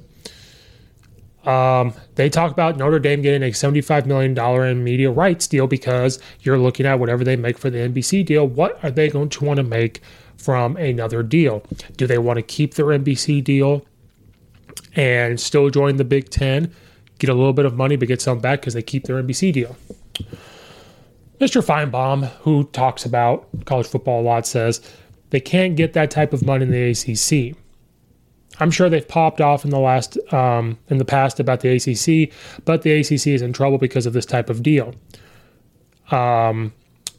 Um, 1.44 1.94
they 2.16 2.28
talk 2.28 2.50
about 2.50 2.76
Notre 2.76 2.98
Dame 2.98 3.22
getting 3.22 3.44
a 3.44 3.52
$75 3.52 4.04
million 4.04 4.36
in 4.66 4.82
media 4.82 5.12
rights 5.12 5.46
deal 5.46 5.68
because 5.68 6.18
you're 6.40 6.58
looking 6.58 6.86
at 6.86 6.98
whatever 6.98 7.22
they 7.22 7.36
make 7.36 7.56
for 7.56 7.70
the 7.70 7.78
NBC 7.78 8.26
deal. 8.26 8.46
What 8.46 8.82
are 8.82 8.90
they 8.90 9.08
going 9.08 9.28
to 9.28 9.44
want 9.44 9.58
to 9.58 9.62
make 9.62 10.00
from 10.36 10.76
another 10.76 11.22
deal? 11.22 11.62
Do 11.96 12.06
they 12.08 12.18
want 12.18 12.38
to 12.38 12.42
keep 12.42 12.74
their 12.74 12.86
NBC 12.86 13.44
deal 13.44 13.86
and 14.96 15.38
still 15.38 15.70
join 15.70 15.96
the 15.96 16.04
Big 16.04 16.30
Ten, 16.30 16.72
get 17.20 17.30
a 17.30 17.34
little 17.34 17.52
bit 17.52 17.64
of 17.64 17.74
money, 17.74 17.94
but 17.94 18.08
get 18.08 18.20
some 18.20 18.40
back 18.40 18.60
because 18.60 18.74
they 18.74 18.82
keep 18.82 19.04
their 19.04 19.22
NBC 19.22 19.52
deal? 19.52 19.76
Mr. 21.40 21.62
Finebaum, 21.62 22.28
who 22.40 22.64
talks 22.64 23.04
about 23.04 23.46
college 23.66 23.86
football 23.86 24.22
a 24.22 24.24
lot, 24.24 24.46
says 24.46 24.80
they 25.30 25.40
can't 25.40 25.76
get 25.76 25.92
that 25.92 26.10
type 26.10 26.32
of 26.32 26.44
money 26.44 26.64
in 26.64 26.70
the 26.70 26.90
ACC. 26.90 27.56
I'm 28.58 28.70
sure 28.70 28.88
they've 28.88 29.06
popped 29.06 29.40
off 29.40 29.64
in 29.64 29.70
the 29.70 29.78
last 29.78 30.16
um, 30.32 30.78
in 30.88 30.96
the 30.96 31.04
past 31.04 31.38
about 31.40 31.60
the 31.60 31.76
ACC, 31.76 32.32
but 32.64 32.82
the 32.82 32.92
ACC 32.92 33.26
is 33.28 33.42
in 33.42 33.52
trouble 33.52 33.76
because 33.76 34.06
of 34.06 34.14
this 34.14 34.24
type 34.24 34.48
of 34.48 34.62
deal. 34.62 34.94
Um, 36.10 36.72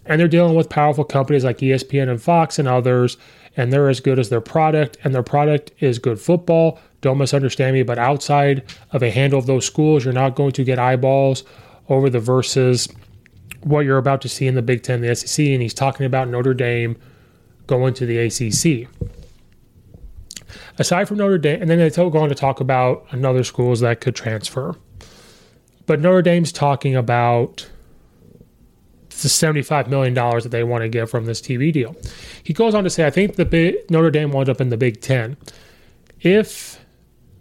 and 0.06 0.20
they're 0.20 0.28
dealing 0.28 0.56
with 0.56 0.70
powerful 0.70 1.04
companies 1.04 1.44
like 1.44 1.60
ESPN 1.60 2.10
and 2.10 2.22
Fox 2.22 2.58
and 2.58 2.68
others, 2.68 3.18
and 3.56 3.72
they're 3.72 3.90
as 3.90 4.00
good 4.00 4.18
as 4.18 4.30
their 4.30 4.42
product, 4.42 4.98
and 5.04 5.14
their 5.14 5.24
product 5.24 5.72
is 5.80 6.00
good 6.00 6.20
football. 6.20 6.80
Don't 7.02 7.18
misunderstand 7.18 7.74
me, 7.76 7.84
but 7.84 8.00
outside 8.00 8.64
of 8.92 9.04
a 9.04 9.12
handle 9.12 9.38
of 9.38 9.46
those 9.46 9.66
schools, 9.66 10.06
you're 10.06 10.14
not 10.14 10.36
going 10.36 10.54
to 10.54 10.64
get 10.64 10.80
eyeballs 10.80 11.44
over 11.90 12.10
the 12.10 12.20
versus 12.20 12.88
what 13.68 13.86
you're 13.86 13.98
about 13.98 14.22
to 14.22 14.30
see 14.30 14.48
in 14.48 14.56
the 14.56 14.62
Big 14.62 14.84
Ten, 14.84 15.02
the 15.02 15.16
SEC, 15.16 15.46
and 15.46 15.62
he's 15.62 15.74
talking 15.74 16.06
about 16.06 16.28
Notre 16.28 16.54
Dame 16.54 16.98
going 17.68 17.94
to 17.96 18.06
the 18.06 18.18
ACC 18.18 18.88
aside 20.78 21.08
from 21.08 21.18
Notre 21.18 21.38
Dame, 21.38 21.62
and 21.62 21.70
then 21.70 21.80
they 21.80 21.90
go 21.90 22.18
on 22.18 22.30
to 22.30 22.36
talk 22.36 22.60
about 22.60 23.06
another 23.12 23.44
schools 23.44 23.80
that 23.82 24.02
could 24.02 24.16
transfer. 24.16 24.76
But 25.86 26.00
Notre 26.00 26.22
Dame's 26.22 26.52
talking 26.52 26.96
about 26.96 27.70
the 29.10 29.30
$75 29.30 29.88
million 29.88 30.14
that 30.14 30.50
they 30.52 30.64
want 30.64 30.84
to 30.84 30.90
get 30.90 31.10
from 31.10 31.26
this 31.26 31.42
TV 31.42 31.74
deal. 31.74 31.96
He 32.44 32.54
goes 32.54 32.76
on 32.76 32.84
to 32.84 32.90
say, 32.90 33.06
I 33.06 33.10
think 33.10 33.36
the 33.36 33.46
big, 33.46 33.90
Notre 33.90 34.12
Dame 34.12 34.32
will 34.32 34.42
end 34.42 34.50
up 34.50 34.62
in 34.62 34.70
the 34.70 34.78
Big 34.78 35.02
Ten 35.02 35.38
if 36.22 36.84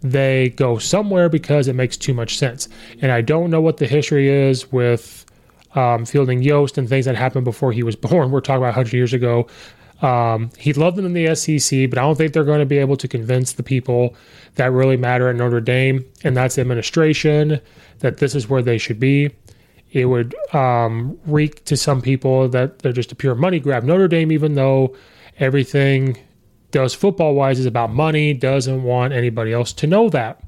they 0.01 0.49
go 0.49 0.77
somewhere 0.77 1.29
because 1.29 1.67
it 1.67 1.73
makes 1.73 1.97
too 1.97 2.13
much 2.13 2.37
sense. 2.37 2.67
And 3.01 3.11
I 3.11 3.21
don't 3.21 3.51
know 3.51 3.61
what 3.61 3.77
the 3.77 3.87
history 3.87 4.29
is 4.29 4.71
with 4.71 5.25
um, 5.75 6.05
Fielding 6.05 6.41
Yost 6.41 6.77
and 6.77 6.87
things 6.87 7.05
that 7.05 7.15
happened 7.15 7.45
before 7.45 7.71
he 7.71 7.83
was 7.83 7.95
born. 8.07 8.31
We're 8.31 8.41
talking 8.41 8.57
about 8.57 8.75
100 8.75 8.93
years 8.93 9.13
ago. 9.13 9.47
Um, 10.01 10.51
he 10.57 10.73
loved 10.73 10.95
them 10.95 11.05
in 11.05 11.13
the 11.13 11.33
SEC, 11.35 11.89
but 11.89 11.97
I 11.97 12.03
don't 12.03 12.15
think 12.15 12.33
they're 12.33 12.43
going 12.43 12.59
to 12.59 12.65
be 12.65 12.77
able 12.77 12.97
to 12.97 13.07
convince 13.07 13.53
the 13.53 13.63
people 13.63 14.15
that 14.55 14.71
really 14.71 14.97
matter 14.97 15.27
at 15.27 15.35
Notre 15.35 15.61
Dame, 15.61 16.05
and 16.23 16.37
that's 16.37 16.57
administration, 16.57 17.59
that 17.99 18.17
this 18.17 18.35
is 18.35 18.47
where 18.47 18.61
they 18.61 18.77
should 18.77 18.99
be. 18.99 19.31
It 19.91 20.05
would 20.05 20.35
um, 20.53 21.17
reek 21.25 21.65
to 21.65 21.77
some 21.77 22.01
people 22.01 22.47
that 22.49 22.79
they're 22.79 22.91
just 22.91 23.11
a 23.11 23.15
pure 23.15 23.35
money 23.35 23.59
grab. 23.59 23.83
Notre 23.83 24.07
Dame, 24.07 24.31
even 24.31 24.53
though 24.53 24.95
everything 25.39 26.17
does 26.71 26.93
football 26.93 27.33
wise 27.33 27.59
is 27.59 27.65
about 27.65 27.91
money, 27.91 28.33
doesn't 28.33 28.83
want 28.83 29.13
anybody 29.13 29.53
else 29.53 29.73
to 29.73 29.87
know 29.87 30.09
that. 30.09 30.43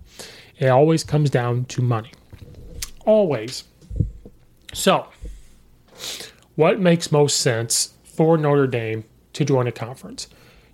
It 0.58 0.68
always 0.68 1.04
comes 1.04 1.30
down 1.30 1.66
to 1.66 1.82
money. 1.82 2.12
Always. 3.06 3.64
So, 4.74 5.08
what 6.56 6.80
makes 6.80 7.12
most 7.12 7.40
sense 7.40 7.94
for 8.04 8.38
Notre 8.38 8.68
Dame 8.68 9.06
to 9.34 9.46
join 9.46 9.68
a 9.68 9.72
conference. 9.72 10.28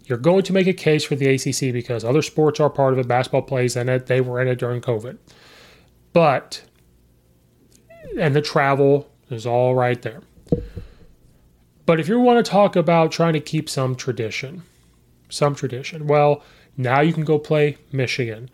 You're 0.05 0.17
going 0.17 0.43
to 0.43 0.53
make 0.53 0.65
a 0.65 0.73
case 0.73 1.03
for 1.03 1.15
the 1.15 1.27
ACC 1.27 1.71
because 1.71 2.03
other 2.03 2.23
sports 2.23 2.59
are 2.59 2.69
part 2.69 2.93
of 2.93 2.99
it. 2.99 3.07
Basketball 3.07 3.43
plays 3.43 3.75
in 3.75 3.89
it. 3.89 4.07
They 4.07 4.21
were 4.21 4.41
in 4.41 4.47
it 4.47 4.57
during 4.57 4.81
COVID. 4.81 5.17
But, 6.13 6.63
and 8.19 8.35
the 8.35 8.41
travel 8.41 9.09
is 9.29 9.45
all 9.45 9.75
right 9.75 10.01
there. 10.01 10.21
But 11.85 11.99
if 11.99 12.07
you 12.07 12.19
want 12.19 12.43
to 12.43 12.49
talk 12.49 12.75
about 12.75 13.11
trying 13.11 13.33
to 13.33 13.39
keep 13.39 13.69
some 13.69 13.95
tradition, 13.95 14.63
some 15.29 15.53
tradition, 15.53 16.07
well, 16.07 16.43
now 16.77 17.01
you 17.01 17.13
can 17.13 17.25
go 17.25 17.37
play 17.37 17.77
Michigan. 17.91 18.49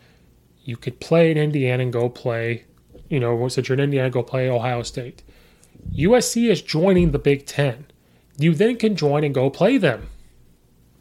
You 0.64 0.76
could 0.76 1.00
play 1.00 1.32
in 1.32 1.38
Indiana 1.38 1.84
and 1.84 1.94
go 1.94 2.10
play, 2.10 2.66
you 3.10 3.22
know, 3.22 3.48
since 3.48 3.70
you're 3.70 3.78
in 3.78 3.84
Indiana, 3.84 4.10
go 4.10 4.24
play 4.24 4.50
Ohio 4.50 4.84
State. 4.84 5.24
USC 5.94 6.50
is 6.50 6.62
joining 6.62 7.12
the 7.12 7.20
Big 7.20 7.46
Ten 7.46 7.86
you 8.42 8.54
then 8.54 8.78
can 8.78 8.96
join 8.96 9.24
and 9.24 9.34
go 9.34 9.50
play 9.50 9.78
them. 9.78 10.10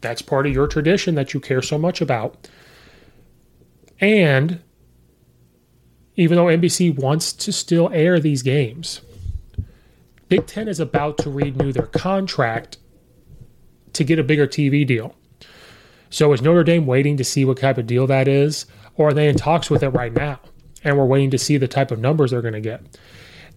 That's 0.01 0.21
part 0.21 0.47
of 0.47 0.53
your 0.53 0.67
tradition 0.67 1.15
that 1.15 1.33
you 1.33 1.39
care 1.39 1.61
so 1.61 1.77
much 1.77 2.01
about. 2.01 2.47
And 3.99 4.61
even 6.15 6.35
though 6.35 6.45
NBC 6.45 6.95
wants 6.95 7.33
to 7.33 7.51
still 7.51 7.89
air 7.93 8.19
these 8.19 8.41
games, 8.41 9.01
Big 10.27 10.45
Ten 10.47 10.67
is 10.67 10.79
about 10.79 11.17
to 11.19 11.29
renew 11.29 11.71
their 11.71 11.87
contract 11.87 12.77
to 13.93 14.03
get 14.03 14.19
a 14.19 14.23
bigger 14.23 14.47
TV 14.47 14.85
deal. 14.85 15.15
So 16.09 16.33
is 16.33 16.41
Notre 16.41 16.63
Dame 16.63 16.85
waiting 16.85 17.17
to 17.17 17.23
see 17.23 17.45
what 17.45 17.59
type 17.59 17.77
of 17.77 17.87
deal 17.87 18.07
that 18.07 18.27
is? 18.27 18.65
Or 18.95 19.09
are 19.09 19.13
they 19.13 19.27
in 19.27 19.35
talks 19.35 19.69
with 19.69 19.83
it 19.83 19.89
right 19.89 20.13
now? 20.13 20.39
And 20.83 20.97
we're 20.97 21.05
waiting 21.05 21.31
to 21.31 21.37
see 21.37 21.57
the 21.57 21.67
type 21.67 21.91
of 21.91 21.99
numbers 21.99 22.31
they're 22.31 22.41
going 22.41 22.53
to 22.53 22.61
get. 22.61 22.81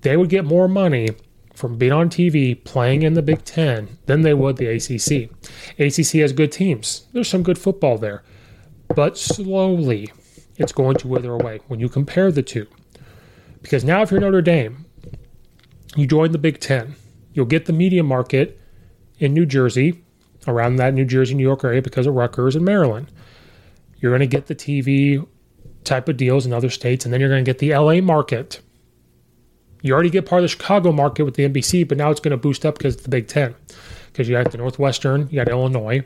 They 0.04 0.18
would 0.18 0.28
get 0.28 0.44
more 0.44 0.68
money 0.68 1.08
from 1.54 1.78
being 1.78 1.92
on 1.92 2.10
TV 2.10 2.62
playing 2.62 3.02
in 3.02 3.14
the 3.14 3.22
Big 3.22 3.42
Ten 3.44 3.96
than 4.04 4.20
they 4.20 4.34
would 4.34 4.58
the 4.58 4.66
ACC. 4.66 5.30
ACC 5.78 6.20
has 6.20 6.34
good 6.34 6.52
teams. 6.52 7.06
There's 7.12 7.28
some 7.28 7.42
good 7.42 7.56
football 7.56 7.96
there. 7.96 8.22
But 8.94 9.16
slowly, 9.16 10.12
it's 10.58 10.72
going 10.72 10.98
to 10.98 11.08
wither 11.08 11.32
away 11.32 11.60
when 11.68 11.80
you 11.80 11.88
compare 11.88 12.30
the 12.30 12.42
two. 12.42 12.66
Because 13.62 13.82
now, 13.82 14.02
if 14.02 14.10
you're 14.10 14.20
Notre 14.20 14.42
Dame, 14.42 14.84
you 15.96 16.06
join 16.06 16.32
the 16.32 16.38
Big 16.38 16.60
Ten, 16.60 16.96
you'll 17.32 17.46
get 17.46 17.64
the 17.64 17.72
media 17.72 18.02
market 18.02 18.60
in 19.18 19.32
New 19.32 19.46
Jersey, 19.46 20.04
around 20.46 20.76
that 20.76 20.92
New 20.92 21.06
Jersey, 21.06 21.34
New 21.34 21.42
York 21.42 21.64
area 21.64 21.80
because 21.80 22.06
of 22.06 22.12
Rutgers 22.12 22.56
and 22.56 22.64
Maryland. 22.64 23.10
You're 24.00 24.10
going 24.10 24.20
to 24.20 24.26
get 24.26 24.48
the 24.48 24.54
TV 24.54 25.26
type 25.82 26.10
of 26.10 26.18
deals 26.18 26.44
in 26.44 26.52
other 26.52 26.68
states, 26.68 27.06
and 27.06 27.14
then 27.14 27.22
you're 27.22 27.30
going 27.30 27.42
to 27.42 27.48
get 27.48 27.58
the 27.58 27.74
LA 27.74 28.02
market 28.02 28.60
you 29.84 29.92
already 29.92 30.08
get 30.08 30.24
part 30.24 30.40
of 30.40 30.44
the 30.44 30.48
Chicago 30.48 30.92
market 30.92 31.24
with 31.24 31.34
the 31.34 31.46
NBC, 31.46 31.86
but 31.86 31.98
now 31.98 32.10
it's 32.10 32.18
going 32.18 32.30
to 32.30 32.38
boost 32.38 32.64
up 32.64 32.78
because 32.78 32.94
it's 32.94 33.02
the 33.02 33.10
Big 33.10 33.28
Ten. 33.28 33.54
Because 34.06 34.26
you 34.26 34.34
got 34.34 34.50
the 34.50 34.56
Northwestern, 34.56 35.28
you 35.30 35.36
got 35.36 35.50
Illinois, 35.50 36.02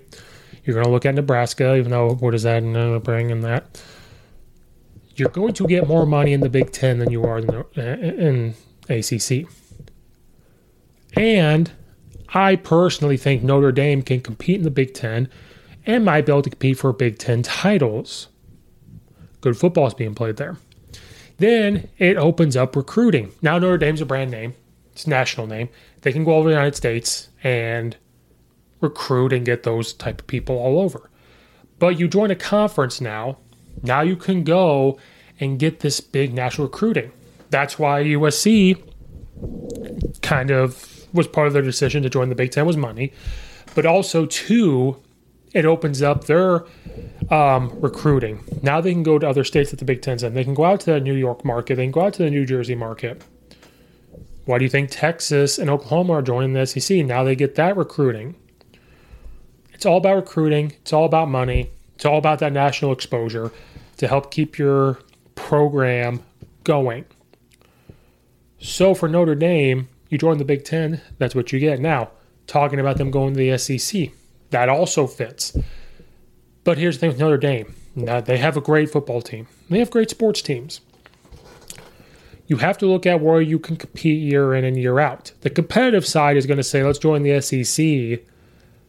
You're 0.64 0.74
going 0.74 0.84
to 0.84 0.90
look 0.90 1.06
at 1.06 1.14
Nebraska, 1.14 1.76
even 1.76 1.92
though 1.92 2.14
what 2.14 2.34
is 2.34 2.42
that 2.42 2.64
uh, 2.64 2.98
bringing 2.98 3.42
that? 3.42 3.80
You're 5.14 5.28
going 5.28 5.54
to 5.54 5.66
get 5.68 5.86
more 5.86 6.06
money 6.06 6.32
in 6.32 6.40
the 6.40 6.48
Big 6.48 6.72
Ten 6.72 6.98
than 6.98 7.12
you 7.12 7.22
are 7.22 7.38
in, 7.38 7.46
the, 7.46 7.66
in 7.78 8.54
ACC. 8.88 9.48
And 11.16 11.70
I 12.34 12.56
personally 12.56 13.16
think 13.16 13.44
Notre 13.44 13.70
Dame 13.70 14.02
can 14.02 14.20
compete 14.20 14.56
in 14.56 14.64
the 14.64 14.72
Big 14.72 14.92
Ten 14.92 15.28
and 15.86 16.04
might 16.04 16.26
be 16.26 16.32
able 16.32 16.42
to 16.42 16.50
compete 16.50 16.78
for 16.78 16.92
Big 16.92 17.18
Ten 17.18 17.44
titles. 17.44 18.26
Good 19.40 19.56
football 19.56 19.86
is 19.86 19.94
being 19.94 20.16
played 20.16 20.36
there. 20.36 20.56
Then 21.38 21.88
it 21.98 22.16
opens 22.16 22.56
up 22.56 22.76
recruiting. 22.76 23.32
Now 23.40 23.58
Notre 23.58 23.78
Dame's 23.78 24.00
a 24.00 24.06
brand 24.06 24.30
name, 24.30 24.54
it's 24.92 25.06
a 25.06 25.10
national 25.10 25.46
name. 25.46 25.68
They 26.02 26.12
can 26.12 26.24
go 26.24 26.32
all 26.32 26.40
over 26.40 26.48
the 26.48 26.54
United 26.54 26.76
States 26.76 27.28
and 27.42 27.96
recruit 28.80 29.32
and 29.32 29.46
get 29.46 29.62
those 29.62 29.92
type 29.92 30.20
of 30.20 30.26
people 30.26 30.56
all 30.56 30.80
over. 30.80 31.10
But 31.78 31.98
you 31.98 32.08
join 32.08 32.30
a 32.30 32.36
conference 32.36 33.00
now, 33.00 33.38
now 33.82 34.00
you 34.00 34.16
can 34.16 34.42
go 34.44 34.98
and 35.40 35.58
get 35.58 35.80
this 35.80 36.00
big 36.00 36.34
national 36.34 36.66
recruiting. 36.66 37.12
That's 37.50 37.78
why 37.78 38.02
USC 38.02 38.82
kind 40.22 40.50
of 40.50 41.06
was 41.12 41.28
part 41.28 41.46
of 41.46 41.52
their 41.52 41.62
decision 41.62 42.02
to 42.02 42.10
join 42.10 42.28
the 42.28 42.34
Big 42.34 42.50
Ten 42.50 42.66
was 42.66 42.76
money, 42.76 43.12
but 43.74 43.86
also 43.86 44.26
too, 44.26 44.96
it 45.52 45.64
opens 45.64 46.02
up 46.02 46.24
their 46.24 46.64
um, 47.30 47.70
recruiting. 47.80 48.44
Now 48.62 48.80
they 48.80 48.92
can 48.92 49.02
go 49.02 49.18
to 49.18 49.28
other 49.28 49.44
states 49.44 49.70
that 49.70 49.78
the 49.78 49.84
Big 49.84 50.02
Ten's 50.02 50.22
in. 50.22 50.34
They 50.34 50.44
can 50.44 50.54
go 50.54 50.64
out 50.64 50.80
to 50.80 50.92
the 50.92 51.00
New 51.00 51.14
York 51.14 51.44
market. 51.44 51.76
They 51.76 51.84
can 51.84 51.92
go 51.92 52.02
out 52.02 52.14
to 52.14 52.22
the 52.22 52.30
New 52.30 52.46
Jersey 52.46 52.74
market. 52.74 53.22
Why 54.44 54.58
do 54.58 54.64
you 54.64 54.70
think 54.70 54.88
Texas 54.90 55.58
and 55.58 55.68
Oklahoma 55.68 56.14
are 56.14 56.22
joining 56.22 56.54
the 56.54 56.66
SEC? 56.66 57.04
Now 57.04 57.22
they 57.22 57.36
get 57.36 57.54
that 57.56 57.76
recruiting. 57.76 58.34
It's 59.74 59.84
all 59.84 59.98
about 59.98 60.16
recruiting. 60.16 60.72
It's 60.80 60.92
all 60.92 61.04
about 61.04 61.28
money. 61.28 61.70
It's 61.94 62.04
all 62.04 62.18
about 62.18 62.38
that 62.38 62.52
national 62.52 62.92
exposure 62.92 63.52
to 63.98 64.08
help 64.08 64.30
keep 64.30 64.58
your 64.58 64.98
program 65.34 66.22
going. 66.64 67.04
So 68.58 68.94
for 68.94 69.08
Notre 69.08 69.34
Dame, 69.34 69.88
you 70.08 70.18
join 70.18 70.38
the 70.38 70.44
Big 70.44 70.64
Ten, 70.64 71.00
that's 71.18 71.34
what 71.34 71.52
you 71.52 71.60
get. 71.60 71.80
Now, 71.80 72.10
talking 72.46 72.80
about 72.80 72.96
them 72.96 73.10
going 73.10 73.34
to 73.34 73.38
the 73.38 73.58
SEC, 73.58 74.10
that 74.50 74.68
also 74.68 75.06
fits. 75.06 75.56
But 76.64 76.78
here's 76.78 76.96
the 76.96 77.00
thing 77.00 77.10
with 77.10 77.20
Notre 77.20 77.38
Dame 77.38 77.74
now, 77.94 78.20
they 78.20 78.38
have 78.38 78.56
a 78.56 78.60
great 78.60 78.90
football 78.90 79.22
team, 79.22 79.46
they 79.68 79.78
have 79.78 79.90
great 79.90 80.10
sports 80.10 80.42
teams. 80.42 80.80
You 82.46 82.56
have 82.56 82.78
to 82.78 82.86
look 82.86 83.04
at 83.04 83.20
where 83.20 83.42
you 83.42 83.58
can 83.58 83.76
compete 83.76 84.22
year 84.22 84.54
in 84.54 84.64
and 84.64 84.74
year 84.74 84.98
out. 84.98 85.32
The 85.42 85.50
competitive 85.50 86.06
side 86.06 86.38
is 86.38 86.46
going 86.46 86.56
to 86.56 86.62
say, 86.62 86.82
let's 86.82 86.98
join 86.98 87.22
the 87.22 87.42
SEC 87.42 88.24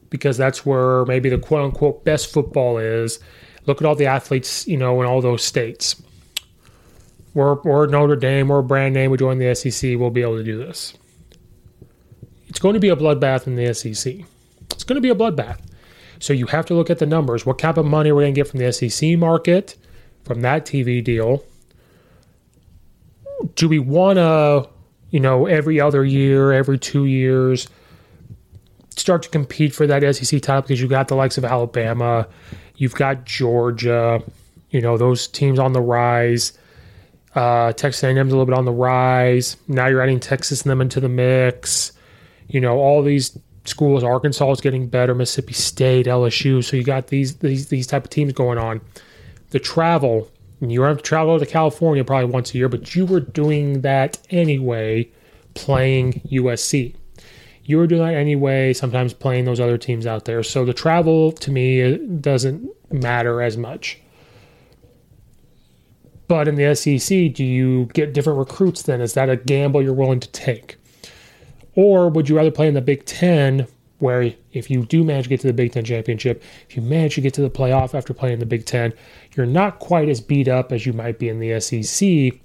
because 0.09 0.37
that's 0.37 0.65
where 0.65 1.03
maybe 1.05 1.27
the 1.27 1.37
quote 1.37 1.65
unquote 1.65 2.05
best 2.05 2.31
football 2.31 2.77
is. 2.77 3.19
Look 3.65 3.81
at 3.81 3.85
all 3.85 3.95
the 3.95 4.05
athletes, 4.05 4.65
you 4.65 4.77
know, 4.77 5.01
in 5.01 5.07
all 5.07 5.21
those 5.21 5.43
states. 5.43 6.01
We're, 7.33 7.55
we're 7.61 7.87
Notre 7.87 8.15
Dame, 8.15 8.47
we're 8.47 8.59
a 8.59 8.63
brand 8.63 8.93
name, 8.93 9.11
we 9.11 9.17
join 9.17 9.37
the 9.37 9.53
SEC, 9.53 9.97
we'll 9.99 10.09
be 10.09 10.21
able 10.21 10.37
to 10.37 10.43
do 10.43 10.57
this. 10.57 10.93
It's 12.47 12.59
going 12.59 12.73
to 12.73 12.79
be 12.79 12.89
a 12.89 12.95
bloodbath 12.95 13.45
in 13.45 13.55
the 13.55 13.73
SEC. 13.73 14.25
Going 14.89 14.95
to 14.95 15.01
be 15.01 15.11
a 15.11 15.15
bloodbath. 15.15 15.59
So 16.17 16.33
you 16.33 16.47
have 16.47 16.65
to 16.65 16.73
look 16.73 16.89
at 16.89 16.97
the 16.97 17.05
numbers. 17.05 17.45
What 17.45 17.59
type 17.59 17.77
of 17.77 17.85
money 17.85 18.09
are 18.09 18.15
we're 18.15 18.23
going 18.23 18.33
to 18.33 18.41
get 18.41 18.47
from 18.47 18.59
the 18.59 18.73
SEC 18.73 19.19
market, 19.19 19.75
from 20.23 20.41
that 20.41 20.65
TV 20.65 21.03
deal? 21.03 21.45
Do 23.53 23.69
we 23.69 23.77
want 23.77 24.17
to, 24.17 24.67
you 25.11 25.19
know, 25.19 25.45
every 25.45 25.79
other 25.79 26.03
year, 26.03 26.51
every 26.51 26.79
two 26.79 27.05
years, 27.05 27.67
start 28.89 29.21
to 29.21 29.29
compete 29.29 29.75
for 29.75 29.85
that 29.85 30.01
SEC 30.15 30.41
title 30.41 30.63
because 30.63 30.81
you've 30.81 30.89
got 30.89 31.07
the 31.07 31.15
likes 31.15 31.37
of 31.37 31.45
Alabama, 31.45 32.27
you've 32.77 32.95
got 32.95 33.25
Georgia, 33.25 34.23
you 34.71 34.81
know, 34.81 34.97
those 34.97 35.27
teams 35.27 35.59
on 35.59 35.73
the 35.73 35.81
rise. 35.81 36.57
Uh, 37.35 37.73
Texas 37.73 38.03
A&M's 38.03 38.17
a 38.17 38.35
little 38.35 38.47
bit 38.47 38.55
on 38.55 38.65
the 38.65 38.71
rise. 38.71 39.55
Now 39.67 39.85
you're 39.85 40.01
adding 40.01 40.19
Texas 40.19 40.63
and 40.63 40.71
them 40.71 40.81
into 40.81 40.99
the 40.99 41.09
mix. 41.09 41.91
You 42.47 42.59
know, 42.59 42.79
all 42.79 43.03
these 43.03 43.37
schools. 43.69 44.03
Arkansas 44.03 44.51
is 44.51 44.61
getting 44.61 44.87
better. 44.87 45.15
Mississippi 45.15 45.53
State, 45.53 46.05
LSU. 46.05 46.63
So 46.63 46.77
you 46.77 46.83
got 46.83 47.07
these 47.07 47.37
these 47.37 47.67
these 47.67 47.87
type 47.87 48.03
of 48.05 48.09
teams 48.09 48.33
going 48.33 48.57
on. 48.57 48.81
The 49.51 49.59
travel. 49.59 50.29
You 50.61 50.81
have 50.81 50.97
to 50.97 51.03
travel 51.03 51.39
to 51.39 51.45
California 51.45 52.03
probably 52.03 52.29
once 52.29 52.53
a 52.53 52.57
year, 52.57 52.67
but 52.67 52.93
you 52.93 53.05
were 53.05 53.21
doing 53.21 53.79
that 53.81 54.17
anyway, 54.29 55.09
playing 55.53 56.21
USC. 56.31 56.95
You 57.63 57.77
were 57.77 57.87
doing 57.87 58.01
that 58.01 58.15
anyway, 58.15 58.73
sometimes 58.73 59.13
playing 59.13 59.45
those 59.45 59.61
other 59.61 59.77
teams 59.77 60.05
out 60.05 60.25
there. 60.25 60.43
So 60.43 60.65
the 60.65 60.73
travel 60.73 61.31
to 61.33 61.51
me 61.51 61.97
doesn't 61.97 62.69
matter 62.91 63.41
as 63.41 63.55
much. 63.55 64.01
But 66.27 66.47
in 66.47 66.55
the 66.55 66.75
SEC, 66.75 67.33
do 67.33 67.43
you 67.43 67.85
get 67.93 68.13
different 68.13 68.39
recruits 68.39 68.83
then? 68.83 69.01
Is 69.01 69.13
that 69.13 69.29
a 69.29 69.35
gamble 69.35 69.81
you're 69.81 69.93
willing 69.93 70.19
to 70.19 70.31
take? 70.31 70.77
Or 71.75 72.09
would 72.09 72.29
you 72.29 72.35
rather 72.35 72.51
play 72.51 72.67
in 72.67 72.73
the 72.73 72.81
Big 72.81 73.05
Ten, 73.05 73.67
where 73.99 74.33
if 74.53 74.69
you 74.69 74.85
do 74.85 75.03
manage 75.03 75.25
to 75.25 75.29
get 75.29 75.41
to 75.41 75.47
the 75.47 75.53
Big 75.53 75.71
Ten 75.71 75.85
championship, 75.85 76.43
if 76.67 76.75
you 76.75 76.81
manage 76.81 77.15
to 77.15 77.21
get 77.21 77.33
to 77.35 77.41
the 77.41 77.49
playoff 77.49 77.93
after 77.93 78.13
playing 78.13 78.39
the 78.39 78.45
Big 78.45 78.65
Ten, 78.65 78.93
you're 79.35 79.45
not 79.45 79.79
quite 79.79 80.09
as 80.09 80.21
beat 80.21 80.47
up 80.47 80.71
as 80.71 80.85
you 80.85 80.93
might 80.93 81.19
be 81.19 81.29
in 81.29 81.39
the 81.39 81.59
SEC. 81.59 82.39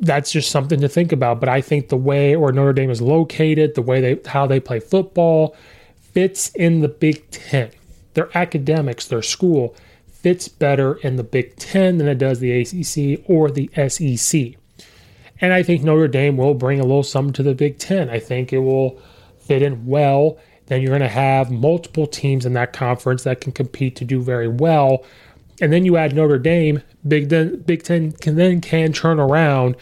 That's 0.00 0.30
just 0.30 0.50
something 0.50 0.80
to 0.80 0.88
think 0.88 1.12
about. 1.12 1.40
But 1.40 1.48
I 1.48 1.60
think 1.60 1.88
the 1.88 1.96
way 1.96 2.34
or 2.34 2.52
Notre 2.52 2.72
Dame 2.72 2.90
is 2.90 3.00
located, 3.00 3.74
the 3.74 3.82
way 3.82 4.00
they 4.00 4.30
how 4.30 4.46
they 4.46 4.60
play 4.60 4.80
football, 4.80 5.56
fits 6.12 6.50
in 6.50 6.80
the 6.80 6.88
Big 6.88 7.30
Ten. 7.30 7.70
Their 8.14 8.36
academics, 8.36 9.06
their 9.06 9.22
school 9.22 9.74
fits 10.06 10.48
better 10.48 10.94
in 10.96 11.16
the 11.16 11.22
Big 11.22 11.56
Ten 11.56 11.98
than 11.98 12.08
it 12.08 12.18
does 12.18 12.40
the 12.40 12.50
ACC 12.60 13.22
or 13.28 13.50
the 13.50 13.70
SEC. 13.88 14.56
And 15.40 15.52
I 15.52 15.62
think 15.62 15.82
Notre 15.82 16.08
Dame 16.08 16.36
will 16.36 16.54
bring 16.54 16.80
a 16.80 16.84
little 16.84 17.02
something 17.02 17.32
to 17.34 17.42
the 17.42 17.54
Big 17.54 17.78
Ten. 17.78 18.08
I 18.08 18.18
think 18.18 18.52
it 18.52 18.58
will 18.58 19.00
fit 19.38 19.62
in 19.62 19.86
well. 19.86 20.38
Then 20.66 20.82
you're 20.82 20.90
going 20.90 21.00
to 21.00 21.08
have 21.08 21.50
multiple 21.50 22.06
teams 22.06 22.44
in 22.46 22.54
that 22.54 22.72
conference 22.72 23.22
that 23.24 23.40
can 23.40 23.52
compete 23.52 23.96
to 23.96 24.04
do 24.04 24.20
very 24.20 24.48
well. 24.48 25.04
And 25.60 25.72
then 25.72 25.84
you 25.84 25.96
add 25.96 26.14
Notre 26.14 26.38
Dame, 26.38 26.82
Big 27.06 27.30
Ten, 27.30 27.56
Big 27.60 27.82
Ten 27.82 28.12
can 28.12 28.36
then 28.36 28.60
can 28.60 28.92
turn 28.92 29.20
around 29.20 29.76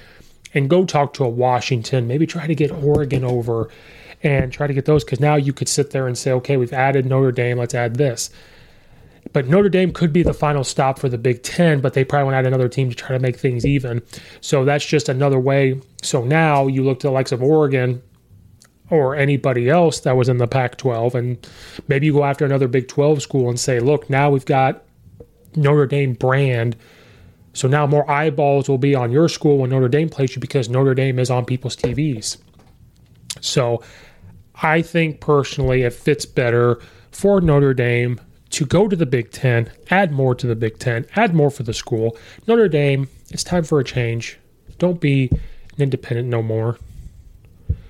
and 0.52 0.70
go 0.70 0.84
talk 0.84 1.14
to 1.14 1.24
a 1.24 1.28
Washington, 1.28 2.06
maybe 2.06 2.26
try 2.26 2.46
to 2.46 2.54
get 2.54 2.70
Oregon 2.70 3.24
over 3.24 3.68
and 4.22 4.52
try 4.52 4.66
to 4.66 4.72
get 4.74 4.86
those 4.86 5.04
because 5.04 5.20
now 5.20 5.34
you 5.34 5.52
could 5.52 5.68
sit 5.68 5.90
there 5.90 6.06
and 6.06 6.16
say, 6.16 6.30
okay, 6.32 6.56
we've 6.56 6.72
added 6.72 7.06
Notre 7.06 7.32
Dame, 7.32 7.58
let's 7.58 7.74
add 7.74 7.96
this. 7.96 8.30
But 9.32 9.48
Notre 9.48 9.68
Dame 9.68 9.92
could 9.92 10.12
be 10.12 10.22
the 10.22 10.34
final 10.34 10.62
stop 10.62 10.98
for 10.98 11.08
the 11.08 11.18
Big 11.18 11.42
Ten, 11.42 11.80
but 11.80 11.94
they 11.94 12.04
probably 12.04 12.24
want 12.24 12.34
to 12.34 12.38
add 12.38 12.46
another 12.46 12.68
team 12.68 12.90
to 12.90 12.94
try 12.94 13.16
to 13.16 13.18
make 13.18 13.36
things 13.36 13.66
even. 13.66 14.02
So 14.40 14.64
that's 14.64 14.84
just 14.84 15.08
another 15.08 15.40
way. 15.40 15.80
So 16.02 16.24
now 16.24 16.66
you 16.66 16.84
look 16.84 17.00
to 17.00 17.08
the 17.08 17.12
likes 17.12 17.32
of 17.32 17.42
Oregon 17.42 18.02
or 18.90 19.16
anybody 19.16 19.68
else 19.68 20.00
that 20.00 20.16
was 20.16 20.28
in 20.28 20.38
the 20.38 20.46
Pac 20.46 20.76
12, 20.76 21.14
and 21.14 21.48
maybe 21.88 22.06
you 22.06 22.12
go 22.12 22.24
after 22.24 22.44
another 22.44 22.68
Big 22.68 22.86
12 22.86 23.22
school 23.22 23.48
and 23.48 23.58
say, 23.58 23.80
look, 23.80 24.08
now 24.10 24.30
we've 24.30 24.44
got 24.44 24.84
Notre 25.56 25.86
Dame 25.86 26.12
brand. 26.12 26.76
So 27.54 27.66
now 27.66 27.86
more 27.86 28.08
eyeballs 28.10 28.68
will 28.68 28.78
be 28.78 28.94
on 28.94 29.10
your 29.10 29.28
school 29.28 29.58
when 29.58 29.70
Notre 29.70 29.88
Dame 29.88 30.08
plays 30.08 30.34
you 30.34 30.40
because 30.40 30.68
Notre 30.68 30.94
Dame 30.94 31.18
is 31.18 31.30
on 31.30 31.44
people's 31.44 31.76
TVs. 31.76 32.36
So 33.40 33.82
I 34.62 34.82
think 34.82 35.20
personally 35.20 35.82
it 35.82 35.92
fits 35.92 36.26
better 36.26 36.80
for 37.10 37.40
Notre 37.40 37.74
Dame 37.74 38.20
to 38.54 38.64
go 38.64 38.88
to 38.88 38.94
the 38.96 39.06
Big 39.06 39.32
Ten, 39.32 39.70
add 39.90 40.12
more 40.12 40.34
to 40.34 40.46
the 40.46 40.54
Big 40.54 40.78
Ten, 40.78 41.06
add 41.16 41.34
more 41.34 41.50
for 41.50 41.64
the 41.64 41.74
school. 41.74 42.16
Notre 42.46 42.68
Dame, 42.68 43.08
it's 43.30 43.44
time 43.44 43.64
for 43.64 43.80
a 43.80 43.84
change. 43.84 44.38
Don't 44.78 45.00
be 45.00 45.28
an 45.76 45.82
independent 45.82 46.28
no 46.28 46.42
more. 46.42 46.78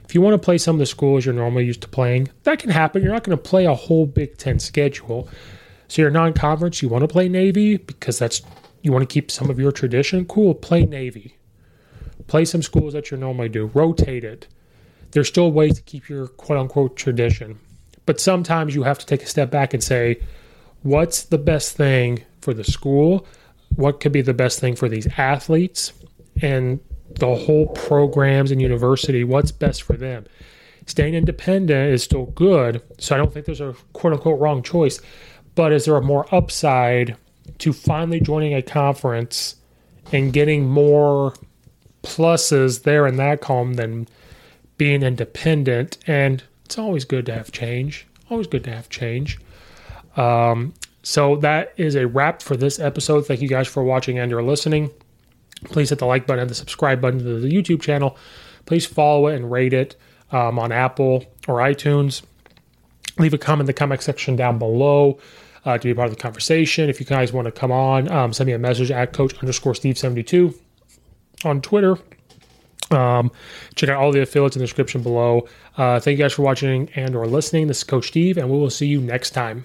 If 0.05 0.14
you 0.14 0.20
want 0.20 0.35
to 0.35 0.44
play 0.44 0.59
some 0.59 0.77
of 0.77 0.79
the 0.79 0.87
schools 0.87 1.24
you're 1.24 1.35
normally 1.35 1.64
used 1.64 1.83
to 1.83 1.88
playing, 1.88 2.29
that 2.44 2.59
can 2.59 2.70
happen. 2.70 3.03
You're 3.03 3.12
not 3.12 3.24
going 3.24 3.37
to 3.37 3.42
play 3.42 3.66
a 3.66 3.74
whole 3.74 4.07
Big 4.07 4.38
Ten 4.38 4.59
schedule. 4.59 5.29
So 5.88 6.03
you're 6.03 6.11
non-conference. 6.11 6.81
You 6.81 6.88
want 6.88 7.03
to 7.03 7.09
play 7.09 7.29
Navy 7.29 7.77
because 7.77 8.18
that's 8.18 8.42
you 8.83 8.92
want 8.92 9.09
to 9.09 9.12
keep 9.12 9.31
some 9.31 9.50
of 9.50 9.59
your 9.59 9.72
tradition. 9.72 10.24
Cool, 10.24 10.55
play 10.55 10.85
Navy. 10.87 11.37
Play 12.27 12.44
some 12.44 12.62
schools 12.62 12.92
that 12.94 13.11
you 13.11 13.16
normally 13.16 13.48
do. 13.48 13.66
Rotate 13.74 14.24
it. 14.24 14.46
There's 15.11 15.29
still 15.29 15.53
ways 15.53 15.77
to 15.77 15.83
keep 15.83 16.09
your 16.09 16.29
quote 16.29 16.59
unquote 16.59 16.96
tradition. 16.96 17.59
But 18.07 18.20
sometimes 18.20 18.74
you 18.74 18.83
have 18.83 18.98
to 18.98 19.07
take 19.07 19.22
a 19.22 19.27
step 19.27 19.50
back 19.50 19.74
and 19.74 19.83
say, 19.83 20.20
what's 20.85 21.25
the 21.25 21.38
best 21.38 21.77
thing 21.77 22.23
for 22.40 22.55
the 22.55 22.62
school, 22.62 23.27
what 23.75 23.99
could 23.99 24.12
be 24.12 24.23
the 24.23 24.35
best 24.35 24.61
thing 24.61 24.77
for 24.77 24.88
these 24.88 25.09
athletes, 25.18 25.92
and 26.40 26.79
the 27.18 27.35
whole 27.35 27.66
programs 27.68 28.51
and 28.51 28.61
university, 28.61 29.25
what's 29.25 29.51
best 29.51 29.83
for 29.83 29.94
them. 29.94 30.25
Staying 30.87 31.14
independent 31.14 31.92
is 31.92 32.03
still 32.03 32.27
good, 32.27 32.83
so 32.99 33.14
I 33.14 33.18
don't 33.18 33.33
think 33.33 33.47
there's 33.47 33.61
a 33.61 33.75
quote 33.94 34.12
unquote 34.12 34.38
wrong 34.38 34.62
choice. 34.62 35.01
But 35.55 35.73
is 35.73 35.87
there 35.87 35.97
a 35.97 36.03
more 36.03 36.33
upside 36.35 37.16
to 37.59 37.73
finally 37.73 38.20
joining 38.20 38.55
a 38.55 38.62
conference 38.62 39.57
and 40.12 40.33
getting 40.33 40.68
more 40.68 41.33
pluses 42.03 42.83
there 42.83 43.07
in 43.07 43.16
that 43.16 43.40
column 43.40 43.75
than 43.75 44.07
being 44.77 45.03
independent? 45.03 45.97
And 46.07 46.42
it's 46.66 46.77
always 46.77 47.07
good 47.07 47.25
to 47.27 47.35
have 47.35 47.53
change. 47.53 48.07
Always 48.29 48.49
good 48.49 48.64
to 48.64 48.75
have 48.75 48.90
change. 48.90 49.38
Um, 50.16 50.74
so 51.03 51.37
that 51.37 51.74
is 51.77 51.96
a 51.96 52.07
wrap 52.07 52.42
for 52.42 52.57
this 52.57 52.79
episode. 52.81 53.27
Thank 53.27 53.42
you 53.42 53.48
guys 53.48 53.68
for 53.68 53.83
watching 53.85 54.18
and 54.18 54.33
or 54.33 54.42
listening. 54.42 54.90
Please 55.64 55.90
hit 55.90 55.98
the 55.98 56.07
like 56.07 56.27
button 56.27 56.42
and 56.42 56.50
the 56.50 56.55
subscribe 56.55 57.00
button 57.00 57.18
to 57.18 57.40
the 57.40 57.48
YouTube 57.48 57.81
channel. 57.81 58.16
Please 58.66 58.87
follow 58.87 59.29
it 59.29 59.37
and 59.37 59.50
rate 59.50 59.72
it 59.72 59.96
um, 60.33 60.59
on 60.59 60.72
Apple 60.72 61.24
or 61.46 61.57
iTunes. 61.57 62.22
Leave 63.18 63.35
a 63.35 63.38
comment 63.38 63.61
in 63.61 63.66
the 63.66 63.72
comment 63.72 64.03
section 64.03 64.35
down 64.35 64.59
below 64.59 65.18
uh, 65.64 65.79
to 65.79 65.88
be 65.88 65.94
part 65.94 66.09
of 66.09 66.16
the 66.16 66.20
conversation. 66.20 66.88
If 66.88 67.00
you 67.00 67.07
guys 67.07 67.33
want 67.33 67.46
to 67.46 67.53
come 67.53 67.70
on, 67.70 68.11
um, 68.11 68.33
send 68.33 68.46
me 68.46 68.53
a 68.53 68.59
message 68.59 68.90
at 68.90 69.12
coach 69.12 69.35
underscore 69.38 69.74
Steve72 69.74 70.55
on 71.44 71.61
Twitter. 71.61 71.98
Um, 72.90 73.31
check 73.74 73.88
out 73.88 74.00
all 74.00 74.12
the 74.12 74.20
affiliates 74.20 74.57
in 74.57 74.61
the 74.61 74.66
description 74.66 75.03
below. 75.03 75.48
Uh, 75.77 76.00
thank 76.00 76.18
you 76.18 76.24
guys 76.24 76.33
for 76.33 76.42
watching 76.42 76.90
and 76.94 77.14
or 77.14 77.27
listening. 77.27 77.66
This 77.66 77.79
is 77.79 77.85
Coach 77.85 78.09
Steve, 78.09 78.37
and 78.37 78.50
we 78.50 78.59
will 78.59 78.70
see 78.70 78.87
you 78.87 79.00
next 79.00 79.31
time. 79.31 79.64